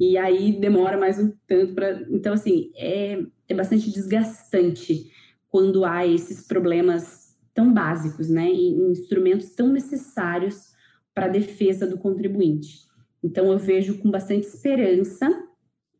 [0.00, 2.06] e aí demora mais um tanto para.
[2.10, 5.10] Então, assim, é, é bastante desgastante
[5.48, 8.50] quando há esses problemas tão básicos, né?
[8.50, 10.72] E instrumentos tão necessários
[11.14, 12.80] para a defesa do contribuinte.
[13.22, 15.28] Então, eu vejo com bastante esperança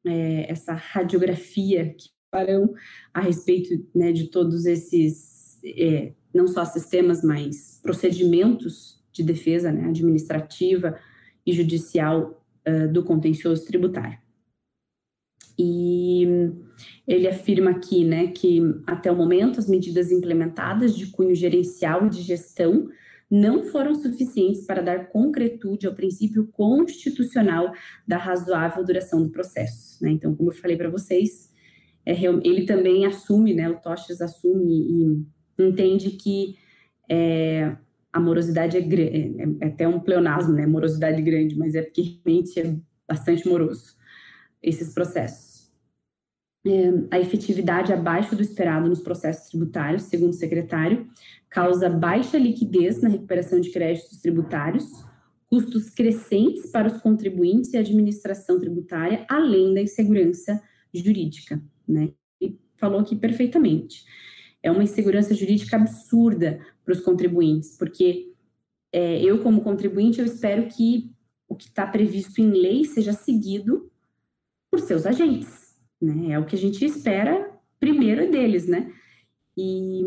[0.05, 2.75] é, essa radiografia que farão
[3.13, 9.89] a respeito né, de todos esses, é, não só sistemas, mas procedimentos de defesa né,
[9.89, 10.99] administrativa
[11.47, 12.39] e judicial
[12.93, 14.17] do contencioso tributário.
[15.59, 16.27] E
[17.07, 22.11] ele afirma aqui né, que, até o momento, as medidas implementadas de cunho gerencial e
[22.11, 22.89] de gestão
[23.33, 27.73] não foram suficientes para dar concretude ao princípio constitucional
[28.07, 29.97] da razoável duração do processo.
[30.05, 30.11] Né?
[30.11, 31.51] Então, como eu falei para vocês,
[32.05, 32.13] é,
[32.45, 35.27] ele também assume, né, o Toches assume
[35.59, 36.57] e entende que
[37.09, 37.75] é,
[38.13, 40.67] a morosidade é, é, é, até um pleonasmo, né?
[40.67, 42.77] Morosidade grande, mas é porque realmente é
[43.09, 43.95] bastante moroso
[44.63, 45.52] esses processos.
[46.65, 51.09] É, a efetividade abaixo do esperado nos processos tributários, segundo o secretário,
[51.51, 54.85] causa baixa liquidez na recuperação de créditos tributários,
[55.51, 60.63] custos crescentes para os contribuintes e administração tributária, além da insegurança
[60.95, 62.13] jurídica, né?
[62.41, 64.05] E falou aqui perfeitamente.
[64.63, 68.33] É uma insegurança jurídica absurda, para os contribuintes, porque
[68.93, 71.11] é, eu, como contribuinte, eu espero que
[71.49, 73.91] o que está previsto em lei seja seguido
[74.71, 75.62] por seus agentes,
[76.03, 76.33] né?
[76.33, 78.93] É o que a gente espera primeiro deles, né?
[79.57, 80.03] E,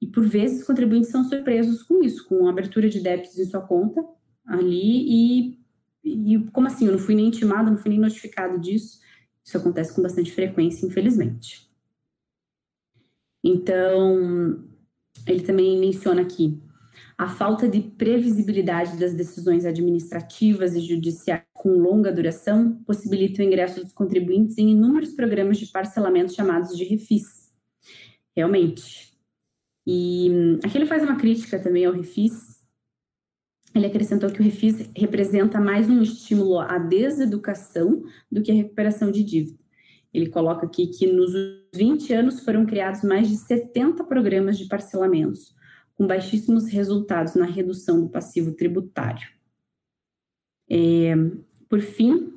[0.00, 3.44] e por vezes os contribuintes são surpresos com isso, com a abertura de débitos em
[3.44, 4.04] sua conta
[4.46, 5.58] ali e,
[6.04, 9.00] e como assim, eu não fui nem intimado, não fui nem notificado disso.
[9.44, 11.68] Isso acontece com bastante frequência, infelizmente.
[13.42, 14.64] Então,
[15.26, 16.60] ele também menciona aqui
[17.18, 23.82] a falta de previsibilidade das decisões administrativas e judiciais com longa duração possibilita o ingresso
[23.82, 27.52] dos contribuintes em inúmeros programas de parcelamento chamados de refis.
[28.36, 29.12] Realmente.
[29.84, 32.64] E hum, aqui ele faz uma crítica também ao refis.
[33.74, 39.10] Ele acrescentou que o refis representa mais um estímulo à deseducação do que a recuperação
[39.10, 39.58] de dívida.
[40.14, 41.32] Ele coloca aqui que nos
[41.74, 45.54] 20 anos foram criados mais de 70 programas de parcelamentos,
[45.98, 49.28] com baixíssimos resultados na redução do passivo tributário.
[50.70, 51.12] É,
[51.68, 52.32] por fim,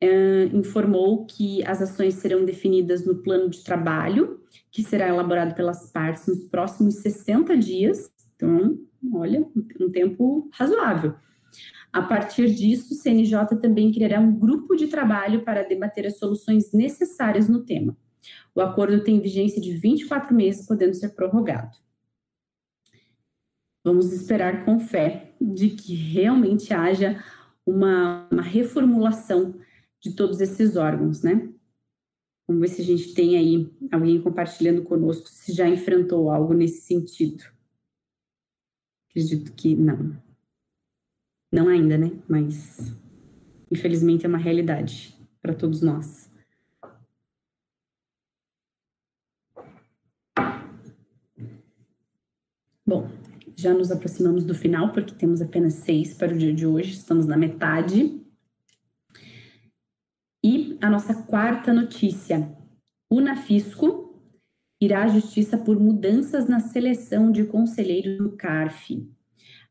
[0.00, 4.40] é, informou que as ações serão definidas no plano de trabalho,
[4.72, 8.10] que será elaborado pelas partes nos próximos 60 dias.
[8.34, 8.76] Então,
[9.12, 9.46] olha,
[9.80, 11.14] um tempo razoável.
[11.92, 16.72] A partir disso, o CNJ também criará um grupo de trabalho para debater as soluções
[16.72, 17.96] necessárias no tema.
[18.54, 21.85] O acordo tem vigência de 24 meses, podendo ser prorrogado.
[23.86, 27.22] Vamos esperar com fé de que realmente haja
[27.64, 29.60] uma, uma reformulação
[30.00, 31.54] de todos esses órgãos, né?
[32.48, 36.80] Vamos ver se a gente tem aí alguém compartilhando conosco se já enfrentou algo nesse
[36.80, 37.44] sentido.
[39.08, 40.20] Acredito que não.
[41.52, 42.10] Não ainda, né?
[42.28, 42.92] Mas
[43.70, 46.28] infelizmente é uma realidade para todos nós.
[52.84, 53.08] Bom,
[53.56, 57.26] já nos aproximamos do final, porque temos apenas seis para o dia de hoje, estamos
[57.26, 58.20] na metade.
[60.44, 62.54] E a nossa quarta notícia:
[63.10, 64.06] o Nafisco
[64.80, 69.10] irá à justiça por mudanças na seleção de conselheiros do CARF.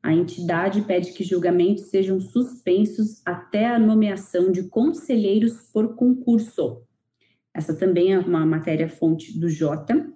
[0.02, 6.84] A entidade pede que julgamentos sejam suspensos até a nomeação de conselheiros por concurso.
[7.54, 10.14] Essa também é uma matéria-fonte do Jota.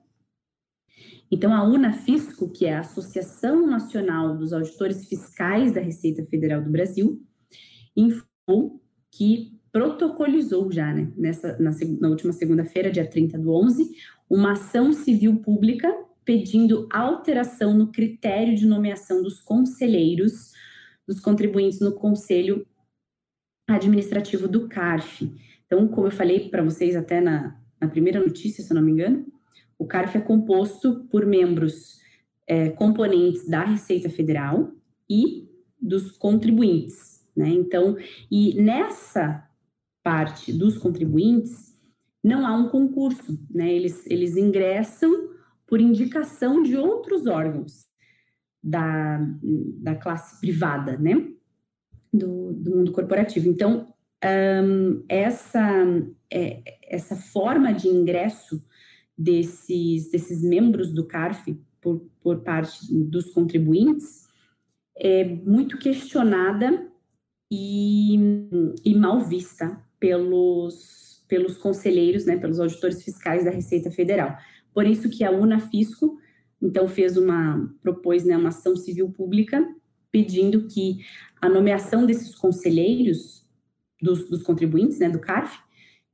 [1.31, 6.71] Então, a UNAFisco, que é a Associação Nacional dos Auditores Fiscais da Receita Federal do
[6.71, 7.21] Brasil,
[7.95, 13.91] informou que protocolizou já, né, nessa, na, na última segunda-feira, dia 30 do 11,
[14.29, 15.93] uma ação civil pública
[16.25, 20.53] pedindo alteração no critério de nomeação dos conselheiros,
[21.07, 22.67] dos contribuintes no Conselho
[23.67, 25.31] Administrativo do CARF.
[25.65, 28.91] Então, como eu falei para vocês até na, na, primeira notícia, se eu não me
[28.91, 29.25] engano,
[29.79, 31.97] o CARF é composto por membros
[32.45, 34.71] é, componentes da Receita Federal
[35.09, 35.49] e
[35.81, 37.25] dos contribuintes.
[37.35, 37.49] Né?
[37.49, 37.97] Então,
[38.29, 39.47] e nessa
[40.03, 41.69] parte dos contribuintes,
[42.21, 43.73] não há um concurso, né?
[43.73, 45.29] Eles, eles ingressam
[45.65, 47.87] por indicação de outros órgãos
[48.61, 49.25] da,
[49.81, 51.31] da classe privada, né?
[52.11, 53.47] Do, do mundo corporativo.
[53.47, 53.93] Então,
[54.25, 55.85] um, essa,
[56.29, 58.61] é, essa forma de ingresso
[59.19, 64.25] desses, desses membros do CARF por, por parte dos contribuintes
[64.95, 66.89] é muito questionada
[67.51, 68.17] e,
[68.85, 74.37] e mal vista pelos, pelos conselheiros, né, pelos auditores fiscais da Receita Federal.
[74.73, 76.17] Por isso que a Unafisco,
[76.61, 79.67] então, fez uma, propôs né, uma ação civil pública
[80.11, 80.99] pedindo que
[81.41, 83.45] a nomeação desses conselheiros,
[84.01, 85.59] dos, dos contribuintes, né, do CARF,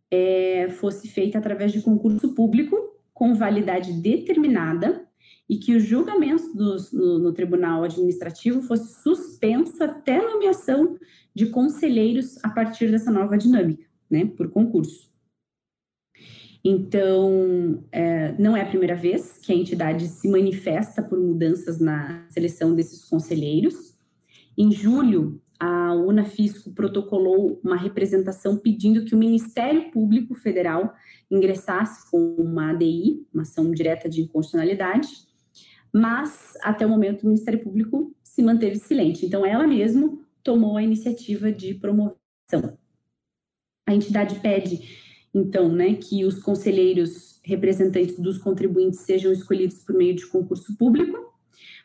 [0.10, 5.08] é, fosse feita através de concurso público com validade determinada
[5.50, 11.00] e que o julgamento no, no, Tribunal Administrativo fosse suspenso até nomeação
[11.34, 15.10] de conselheiros a partir dessa nova dinâmica, né, por concurso.
[16.64, 22.26] Então, é, não é a primeira vez que a entidade se manifesta por mudanças na
[22.30, 23.96] seleção desses conselheiros.
[24.58, 30.94] Em julho, a Unafisco protocolou uma representação pedindo que o Ministério Público Federal
[31.36, 35.10] ingressasse com uma ADI, uma ação direta de inconstitucionalidade,
[35.94, 39.26] mas até o momento o Ministério Público se manteve silente.
[39.26, 42.78] Então, ela mesma tomou a iniciativa de promoção.
[43.88, 44.82] A entidade pede,
[45.34, 51.34] então, né, que os conselheiros representantes dos contribuintes sejam escolhidos por meio de concurso público,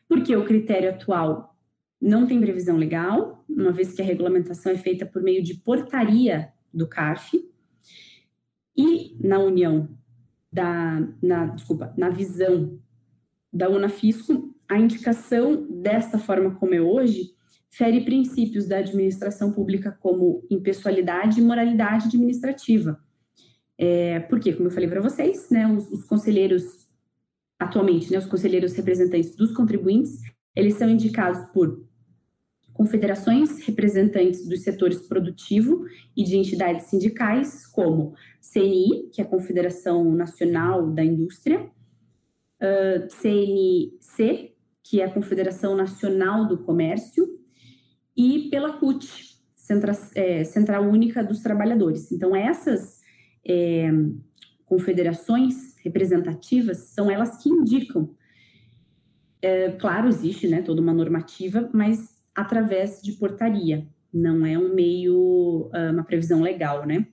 [0.08, 1.56] porque o critério atual
[2.00, 6.52] não tem previsão legal, uma vez que a regulamentação é feita por meio de portaria
[6.72, 7.49] do CARF,
[8.80, 9.88] e na união
[10.50, 12.78] da, na, desculpa, na visão
[13.52, 17.34] da Unafisco, a indicação dessa forma como é hoje
[17.70, 22.98] fere princípios da administração pública como impessoalidade e moralidade administrativa.
[23.78, 26.88] É, porque, como eu falei para vocês, né, os, os, conselheiros,
[27.58, 30.20] atualmente, né, os conselheiros representantes dos contribuintes,
[30.54, 31.86] eles são indicados por
[32.80, 35.84] confederações representantes dos setores produtivo
[36.16, 44.54] e de entidades sindicais, como CNI, que é a Confederação Nacional da Indústria, uh, CNC,
[44.82, 47.38] que é a Confederação Nacional do Comércio,
[48.16, 49.06] e pela CUT,
[49.54, 52.10] Centra, é, Central Única dos Trabalhadores.
[52.10, 53.00] Então, essas
[53.46, 53.90] é,
[54.64, 58.16] confederações representativas são elas que indicam.
[59.42, 65.70] É, claro, existe né, toda uma normativa, mas através de portaria, não é um meio,
[65.72, 67.06] ah, uma previsão legal, né?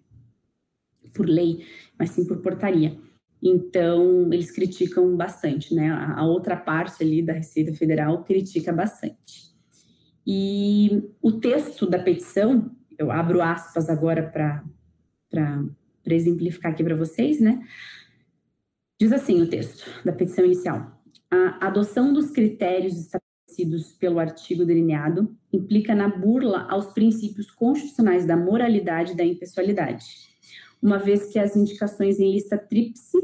[1.13, 1.65] Por lei,
[1.97, 2.97] mas sim por portaria.
[3.41, 5.89] Então, eles criticam bastante, né?
[5.89, 9.55] A outra parte ali da Receita Federal critica bastante.
[10.25, 14.63] E o texto da petição, eu abro aspas agora para
[16.05, 17.63] exemplificar aqui para vocês, né?
[18.99, 20.99] Diz assim o texto da petição inicial:
[21.31, 22.95] a adoção dos critérios
[23.61, 30.27] estabelecidos pelo artigo delineado implica na burla aos princípios constitucionais da moralidade e da impessoalidade
[30.81, 33.17] uma vez que as indicações em lista tríplice,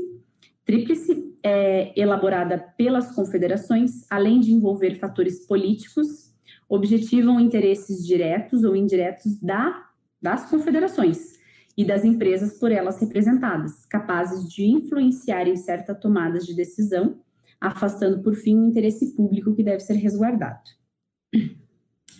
[0.65, 6.33] tríplice é elaborada pelas confederações, além de envolver fatores políticos,
[6.69, 9.87] objetivam interesses diretos ou indiretos da,
[10.21, 11.33] das confederações
[11.77, 17.19] e das empresas por elas representadas, capazes de influenciar em certas tomadas de decisão,
[17.63, 20.69] afastando por fim o interesse público que deve ser resguardado.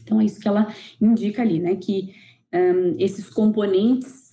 [0.02, 1.76] Então é isso que ela indica ali, né?
[1.76, 2.14] Que
[2.54, 4.32] um, esses componentes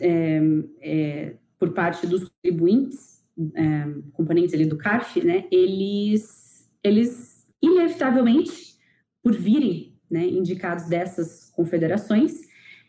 [0.00, 0.40] é,
[0.80, 3.22] é, por parte dos contribuintes,
[3.54, 8.76] é, componentes ali do CARF, né, eles, eles inevitavelmente,
[9.22, 12.32] por virem né, indicados dessas confederações,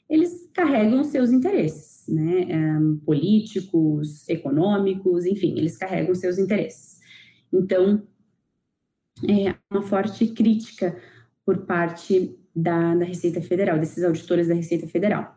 [0.09, 2.05] eles carregam seus interesses.
[2.07, 6.96] né, um, políticos, econômicos, enfim, eles carregam seus interesses.
[7.51, 8.01] Então,
[9.27, 10.99] é uma forte crítica
[11.45, 15.35] por parte da, da Receita Federal, desses auditores da Receita Federal.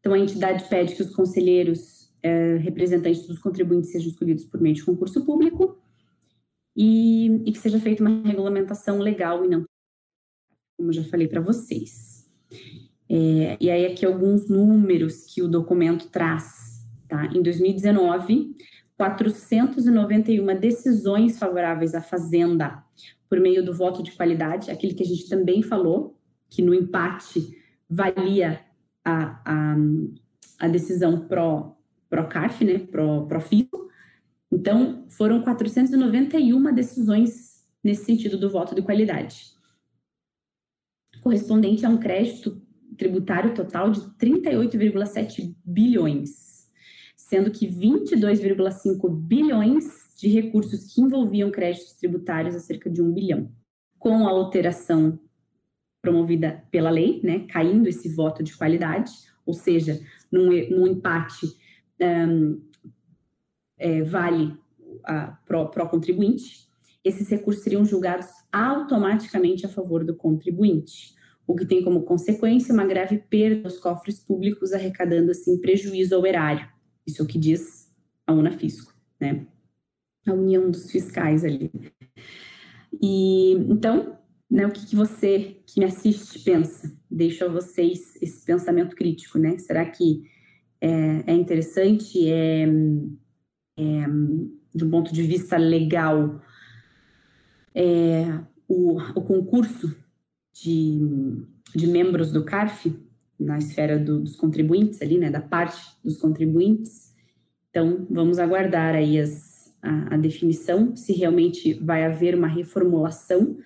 [0.00, 4.74] Então, a entidade pede que os conselheiros é, representantes dos contribuintes sejam escolhidos por meio
[4.74, 5.78] de concurso público
[6.76, 9.64] e, e que seja feita uma regulamentação legal e não,
[10.78, 12.26] como já falei para vocês.
[13.08, 16.86] É, e aí, aqui alguns números que o documento traz.
[17.08, 17.26] Tá?
[17.26, 18.54] Em 2019,
[19.00, 22.84] 491 decisões favoráveis à Fazenda
[23.30, 26.18] por meio do voto de qualidade, aquele que a gente também falou,
[26.50, 27.56] que no empate
[27.88, 28.60] valia
[29.02, 29.76] a, a,
[30.58, 31.78] a decisão pró,
[32.10, 33.88] pró CARF, né, pró, pró FISO.
[34.52, 39.54] Então, foram 491 decisões nesse sentido do voto de qualidade,
[41.22, 42.60] correspondente a um crédito
[42.98, 46.49] tributário total de 38,7 bilhões,
[47.30, 49.84] sendo que 22,5 bilhões
[50.18, 53.52] de recursos que envolviam créditos tributários a cerca de um bilhão.
[54.00, 55.16] Com a alteração
[56.02, 59.12] promovida pela lei, né, caindo esse voto de qualidade,
[59.46, 60.00] ou seja,
[60.30, 61.46] num, num empate
[62.00, 62.60] um,
[63.78, 64.56] é, vale
[65.46, 66.68] para o contribuinte,
[67.04, 71.14] esses recursos seriam julgados automaticamente a favor do contribuinte,
[71.46, 76.26] o que tem como consequência uma grave perda aos cofres públicos, arrecadando assim prejuízo ao
[76.26, 76.79] erário.
[77.06, 77.90] Isso é o que diz
[78.26, 79.46] a Unafisco, né?
[80.26, 81.70] A união dos fiscais ali.
[83.00, 84.18] E então,
[84.50, 86.92] né, o que, que, você que me assiste pensa?
[87.10, 89.58] Deixo a vocês esse pensamento crítico, né?
[89.58, 90.24] Será que
[90.80, 92.64] é, é interessante, é,
[93.76, 94.06] é,
[94.74, 96.40] de um ponto de vista legal,
[97.74, 99.96] é, o, o concurso
[100.52, 100.98] de,
[101.74, 102.92] de membros do CARF,
[103.40, 107.14] na esfera do, dos contribuintes ali, né, da parte dos contribuintes.
[107.70, 113.56] Então, vamos aguardar aí as, a, a definição, se realmente vai haver uma reformulação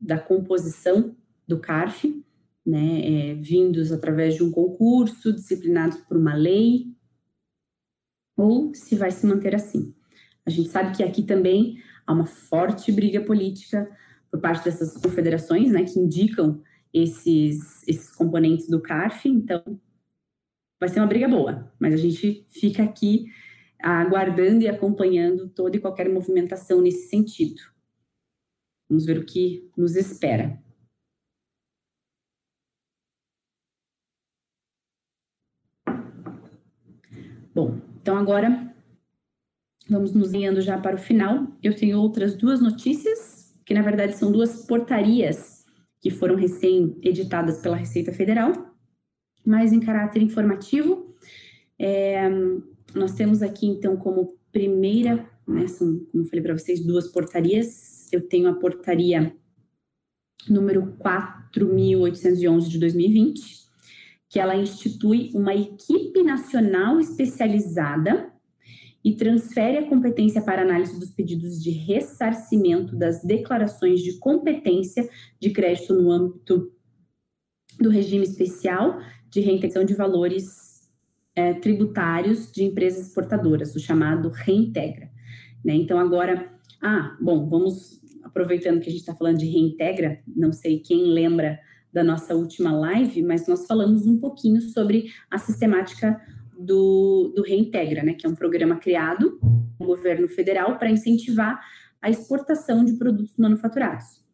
[0.00, 1.14] da composição
[1.46, 2.24] do CARF,
[2.64, 6.86] né, é, vindos através de um concurso, disciplinados por uma lei,
[8.36, 9.94] ou se vai se manter assim.
[10.46, 13.90] A gente sabe que aqui também há uma forte briga política
[14.30, 16.62] por parte dessas confederações, né, que indicam
[16.92, 19.62] esses, esses componentes do CARF, então
[20.80, 23.26] vai ser uma briga boa, mas a gente fica aqui
[23.80, 27.60] aguardando e acompanhando toda e qualquer movimentação nesse sentido.
[28.88, 30.60] Vamos ver o que nos espera.
[37.54, 38.74] Bom, então agora
[39.88, 41.46] vamos nos guiando já para o final.
[41.62, 45.57] Eu tenho outras duas notícias, que na verdade são duas portarias
[46.00, 48.52] que foram recém-editadas pela Receita Federal,
[49.44, 51.16] mas em caráter informativo.
[51.78, 52.28] É,
[52.94, 58.08] nós temos aqui, então, como primeira, né, são, como eu falei para vocês, duas portarias.
[58.12, 59.34] Eu tenho a portaria
[60.48, 63.40] número 4.811 de 2020,
[64.30, 68.32] que ela institui uma equipe nacional especializada
[69.08, 75.08] e transfere a competência para análise dos pedidos de ressarcimento das declarações de competência
[75.40, 76.70] de crédito no âmbito
[77.80, 79.00] do regime especial
[79.30, 80.92] de reintegração de valores
[81.34, 85.08] é, tributários de empresas exportadoras, o chamado Reintegra.
[85.64, 85.74] Né?
[85.74, 86.52] Então, agora,
[86.82, 91.58] ah, bom, vamos, aproveitando que a gente está falando de Reintegra, não sei quem lembra
[91.90, 96.20] da nossa última live, mas nós falamos um pouquinho sobre a sistemática
[96.58, 99.38] do, do Reintegra, né, que é um programa criado
[99.78, 101.60] no governo federal para incentivar
[102.02, 104.24] a exportação de produtos manufaturados.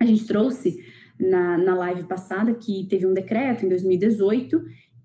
[0.00, 0.84] A gente trouxe
[1.18, 4.62] na, na live passada que teve um decreto em 2018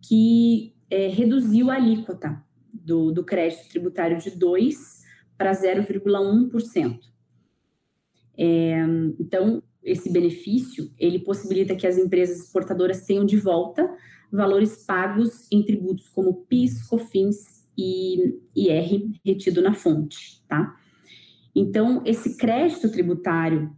[0.08, 2.44] que é, reduziu a alíquota
[2.74, 4.74] do, do crédito tributário de 2%
[5.38, 7.00] para 0,1%.
[8.40, 8.86] É,
[9.20, 13.88] então, esse benefício, ele possibilita que as empresas exportadoras tenham de volta
[14.32, 20.76] valores pagos em tributos como PIS, COFINS e IR retido na fonte, tá?
[21.56, 23.76] Então, esse crédito tributário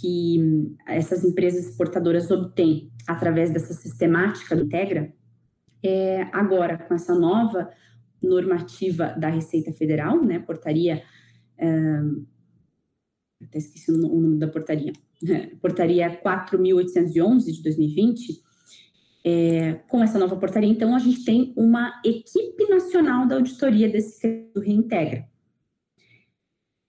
[0.00, 5.12] que essas empresas exportadoras obtêm através dessa sistemática do Integra,
[5.82, 7.70] é, agora com essa nova
[8.22, 11.02] normativa da Receita Federal, né, portaria
[11.58, 12.00] é,
[13.42, 14.92] até esqueci o nome da portaria,
[15.60, 18.42] portaria 4.811 de 2020,
[19.26, 24.48] é, com essa nova portaria, então, a gente tem uma equipe nacional da auditoria desse
[24.54, 25.26] do Reintegra.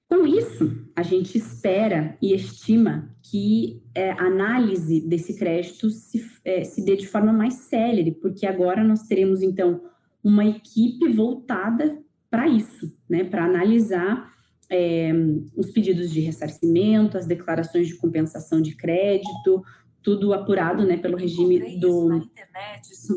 [0.07, 6.63] Com isso, a gente espera e estima que é, a análise desse crédito se, é,
[6.63, 9.81] se dê de forma mais célere, porque agora nós teremos, então,
[10.23, 11.97] uma equipe voltada
[12.29, 14.31] para isso, né, para analisar
[14.69, 15.11] é,
[15.55, 19.63] os pedidos de ressarcimento, as declarações de compensação de crédito,
[20.07, 22.21] tudo apurado né, pelo regime do,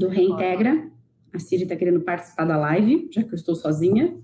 [0.00, 0.90] do Reintegra.
[1.32, 4.18] A Siri está querendo participar da live, já que eu estou sozinha.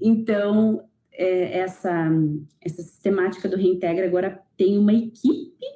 [0.00, 2.08] Então, é, essa,
[2.60, 5.66] essa sistemática do Reintegra agora tem uma equipe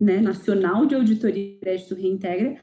[0.00, 2.60] né, nacional de auditoria de crédito Reintegra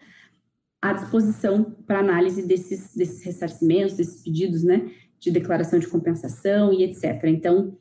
[0.82, 4.90] à disposição para análise desses, desses ressarcimentos, desses pedidos né,
[5.20, 7.26] de declaração de compensação e etc.
[7.26, 7.78] Então,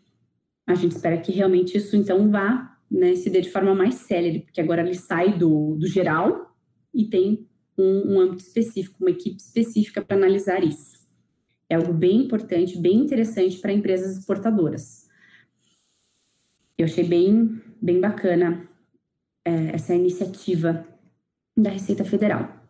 [0.66, 4.40] a gente espera que realmente isso então vá né, se dê de forma mais célere,
[4.40, 6.54] porque agora ele sai do, do geral
[6.92, 7.46] e tem
[7.78, 10.98] um, um âmbito específico, uma equipe específica para analisar isso.
[11.68, 15.08] É algo bem importante, bem interessante para empresas exportadoras.
[16.76, 18.68] Eu achei bem, bem bacana
[19.44, 20.86] é, essa iniciativa
[21.56, 22.60] da Receita Federal.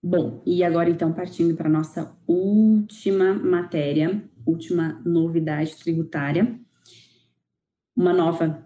[0.00, 6.58] Bom, e agora então partindo para a nossa última matéria, última novidade tributária,
[7.96, 8.64] uma nova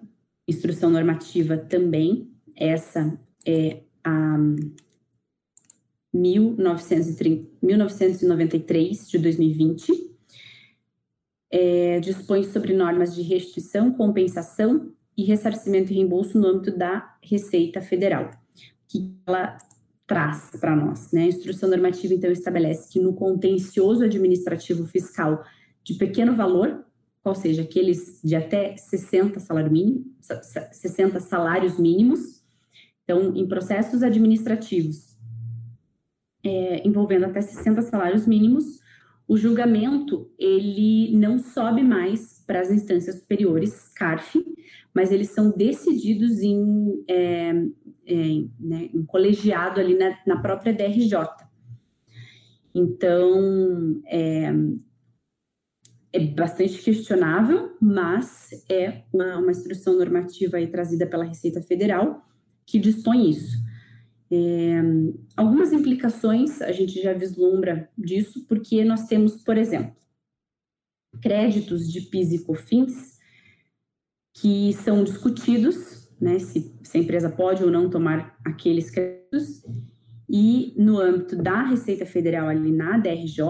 [0.49, 4.37] instrução normativa também, essa é a
[6.13, 10.13] 1930, 1993 de 2020,
[11.51, 17.81] é, dispõe sobre normas de restituição, compensação e ressarcimento e reembolso no âmbito da Receita
[17.81, 18.31] Federal,
[18.89, 19.59] que ela
[20.07, 21.13] traz para nós.
[21.13, 21.25] Né?
[21.25, 25.45] A instrução normativa, então, estabelece que no contencioso administrativo fiscal
[25.85, 26.85] de pequeno valor,
[27.25, 30.05] ou seja, aqueles de até 60 salário mínimo,
[30.73, 32.43] 60 salários mínimos.
[33.05, 35.13] Então, em processos administrativos
[36.45, 38.81] é, envolvendo até 60 salários mínimos,
[39.29, 44.45] o julgamento ele não sobe mais para as instâncias superiores, CARF,
[44.93, 47.51] mas eles são decididos em, é,
[48.07, 48.15] é,
[48.61, 51.17] né, em colegiado ali na, na própria DRJ.
[52.75, 54.53] Então, é,
[56.13, 62.27] é bastante questionável, mas é uma, uma instrução normativa trazida pela Receita Federal
[62.67, 63.57] que dispõe isso.
[64.31, 64.81] É,
[65.37, 69.95] algumas implicações a gente já vislumbra disso, porque nós temos, por exemplo,
[71.21, 73.19] créditos de PIS e COFINS
[74.35, 79.63] que são discutidos, né, se, se a empresa pode ou não tomar aqueles créditos,
[80.29, 83.43] e no âmbito da Receita Federal ali na DRJ,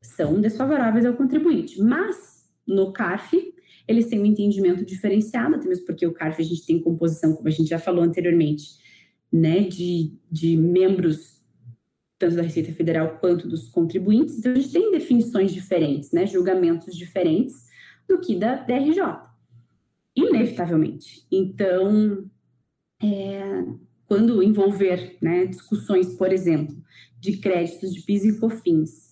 [0.00, 1.80] são desfavoráveis ao contribuinte.
[1.80, 3.54] Mas, no CARF,
[3.86, 7.48] eles têm um entendimento diferenciado, até mesmo porque o CARF a gente tem composição, como
[7.48, 8.78] a gente já falou anteriormente,
[9.32, 11.40] né, de, de membros
[12.18, 14.38] tanto da Receita Federal quanto dos contribuintes.
[14.38, 17.66] Então, a gente tem definições diferentes, né, julgamentos diferentes
[18.06, 19.00] do que da DRJ,
[20.14, 21.26] inevitavelmente.
[21.32, 22.30] Então,
[23.02, 23.64] é,
[24.06, 26.76] quando envolver né, discussões, por exemplo,
[27.18, 29.09] de créditos de PIS e COFINS,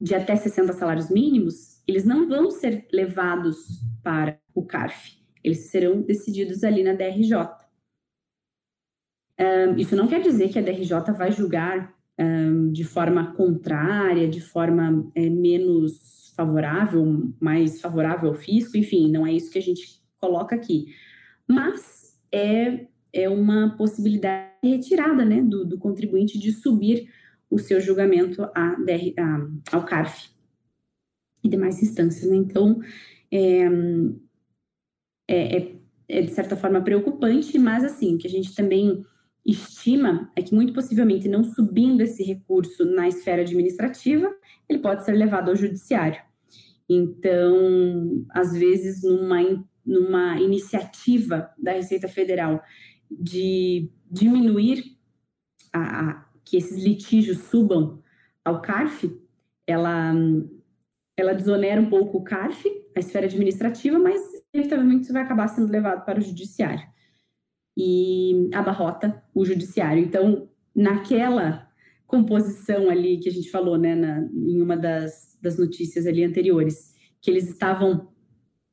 [0.00, 6.02] de até 60 salários mínimos, eles não vão ser levados para o CARF, eles serão
[6.02, 7.34] decididos ali na DRJ.
[9.40, 14.40] Um, isso não quer dizer que a DRJ vai julgar um, de forma contrária, de
[14.40, 20.00] forma é, menos favorável, mais favorável ao fisco, enfim, não é isso que a gente
[20.20, 20.94] coloca aqui.
[21.46, 27.08] Mas é, é uma possibilidade retirada né, do, do contribuinte de subir
[27.50, 28.76] o seu julgamento a,
[29.72, 30.30] ao CARF
[31.42, 32.28] e demais instâncias.
[32.30, 32.36] Né?
[32.36, 32.80] Então,
[33.30, 33.62] é,
[35.28, 35.76] é, é,
[36.08, 39.04] é, de certa forma preocupante, mas assim, o que a gente também
[39.44, 44.30] estima é que muito possivelmente não subindo esse recurso na esfera administrativa,
[44.68, 46.20] ele pode ser levado ao judiciário.
[46.88, 49.38] Então, às vezes, numa,
[49.84, 52.62] numa iniciativa da Receita Federal
[53.10, 54.96] de diminuir
[55.72, 58.02] a que esses litígios subam
[58.44, 59.14] ao CARF,
[59.66, 60.14] ela,
[61.16, 64.20] ela desonera um pouco o CARF, a esfera administrativa, mas
[64.52, 66.86] inevitavelmente isso vai acabar sendo levado para o judiciário
[67.76, 70.02] e abarrota o judiciário.
[70.02, 71.68] Então, naquela
[72.06, 76.94] composição ali que a gente falou, né, na, em uma das, das notícias ali anteriores,
[77.20, 78.08] que eles estavam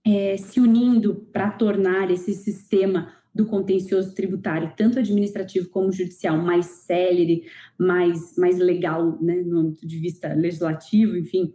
[0.06, 6.66] é, se unindo para tornar esse sistema do contencioso tributário, tanto administrativo como judicial, mais
[6.66, 7.44] célere,
[7.78, 11.54] mais, mais legal, né, no ponto de vista legislativo, enfim,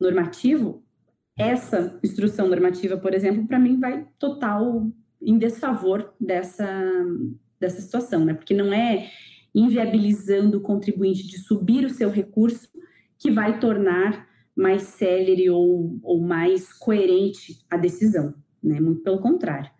[0.00, 0.82] normativo,
[1.38, 4.90] essa instrução normativa, por exemplo, para mim vai total
[5.20, 6.66] em desfavor dessa,
[7.60, 9.10] dessa situação, né, porque não é
[9.54, 12.66] inviabilizando o contribuinte de subir o seu recurso
[13.18, 18.80] que vai tornar mais célere ou, ou mais coerente a decisão, né?
[18.80, 19.70] Muito pelo contrário.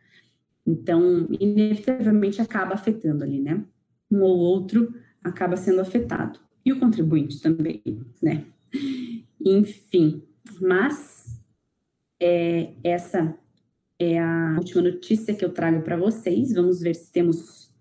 [0.70, 3.64] Então, inevitavelmente acaba afetando ali, né?
[4.10, 6.38] Um ou outro acaba sendo afetado.
[6.64, 7.82] E o contribuinte também,
[8.22, 8.44] né?
[9.44, 10.22] Enfim,
[10.60, 11.42] mas
[12.20, 13.36] é, essa
[13.98, 16.52] é a última notícia que eu trago para vocês.
[16.52, 17.74] Vamos ver se temos.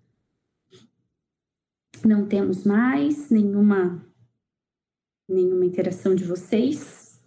[2.04, 4.04] Não temos mais nenhuma
[5.28, 7.22] nenhuma interação de vocês.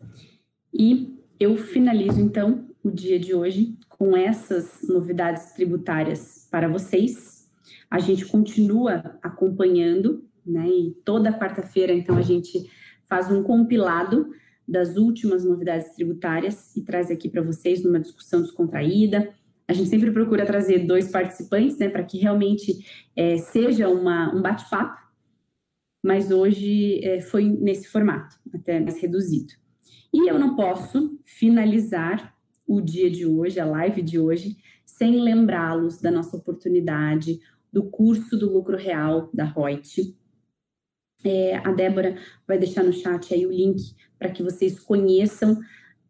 [0.73, 7.49] E eu finalizo então o dia de hoje com essas novidades tributárias para vocês.
[7.89, 10.67] A gente continua acompanhando, né?
[10.67, 12.69] E toda quarta-feira, então, a gente
[13.07, 14.31] faz um compilado
[14.67, 19.33] das últimas novidades tributárias e traz aqui para vocês numa discussão descontraída.
[19.67, 22.85] A gente sempre procura trazer dois participantes, né, para que realmente
[23.15, 24.99] é, seja uma, um bate-papo,
[26.03, 29.53] mas hoje é, foi nesse formato, até mais reduzido.
[30.13, 32.32] E eu não posso finalizar
[32.75, 37.39] o dia de hoje, a live de hoje, sem lembrá-los da nossa oportunidade
[37.71, 40.15] do curso do lucro real da Reut.
[41.23, 42.17] É, a Débora
[42.47, 45.59] vai deixar no chat aí o link para que vocês conheçam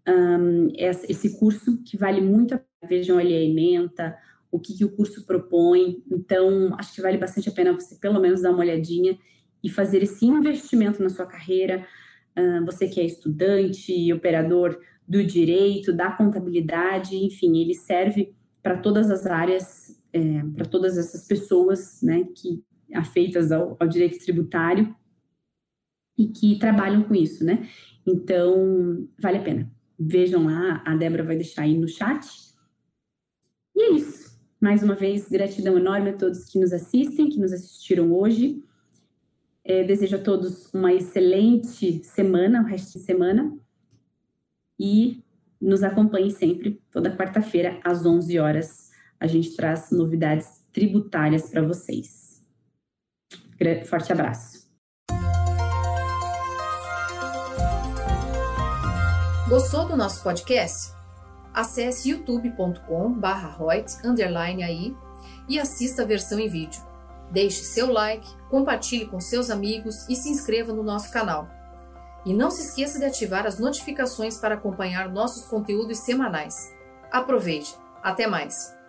[0.08, 2.70] um, esse curso, que vale muito a pena.
[2.86, 4.14] Vejam ali a ementa,
[4.52, 6.04] o que, que o curso propõe.
[6.12, 9.18] Então, acho que vale bastante a pena você, pelo menos, dar uma olhadinha
[9.64, 11.88] e fazer esse investimento na sua carreira.
[12.66, 14.78] Você que é estudante, operador
[15.08, 21.28] do direito, da contabilidade, enfim, ele serve para todas as áreas, é, para todas essas
[21.28, 24.96] pessoas, né, que afeitas ao, ao direito tributário
[26.18, 27.68] e que trabalham com isso, né?
[28.06, 29.72] Então, vale a pena.
[30.00, 32.28] Vejam lá, a Débora vai deixar aí no chat.
[33.76, 34.40] E é isso.
[34.62, 38.64] Mais uma vez, gratidão enorme a todos que nos assistem, que nos assistiram hoje.
[39.66, 43.58] É, desejo a todos uma excelente semana, o resto de semana
[44.84, 45.24] e
[45.62, 48.92] nos acompanhe sempre, toda quarta-feira, às 11 horas.
[49.18, 52.44] A gente traz novidades tributárias para vocês.
[53.86, 54.68] Forte abraço.
[59.48, 60.92] Gostou do nosso podcast?
[61.54, 63.56] Acesse youtube.com/barra
[64.66, 64.94] aí
[65.48, 66.82] e assista a versão em vídeo.
[67.32, 71.63] Deixe seu like, compartilhe com seus amigos e se inscreva no nosso canal.
[72.26, 76.74] E não se esqueça de ativar as notificações para acompanhar nossos conteúdos semanais.
[77.12, 77.76] Aproveite!
[78.02, 78.83] Até mais!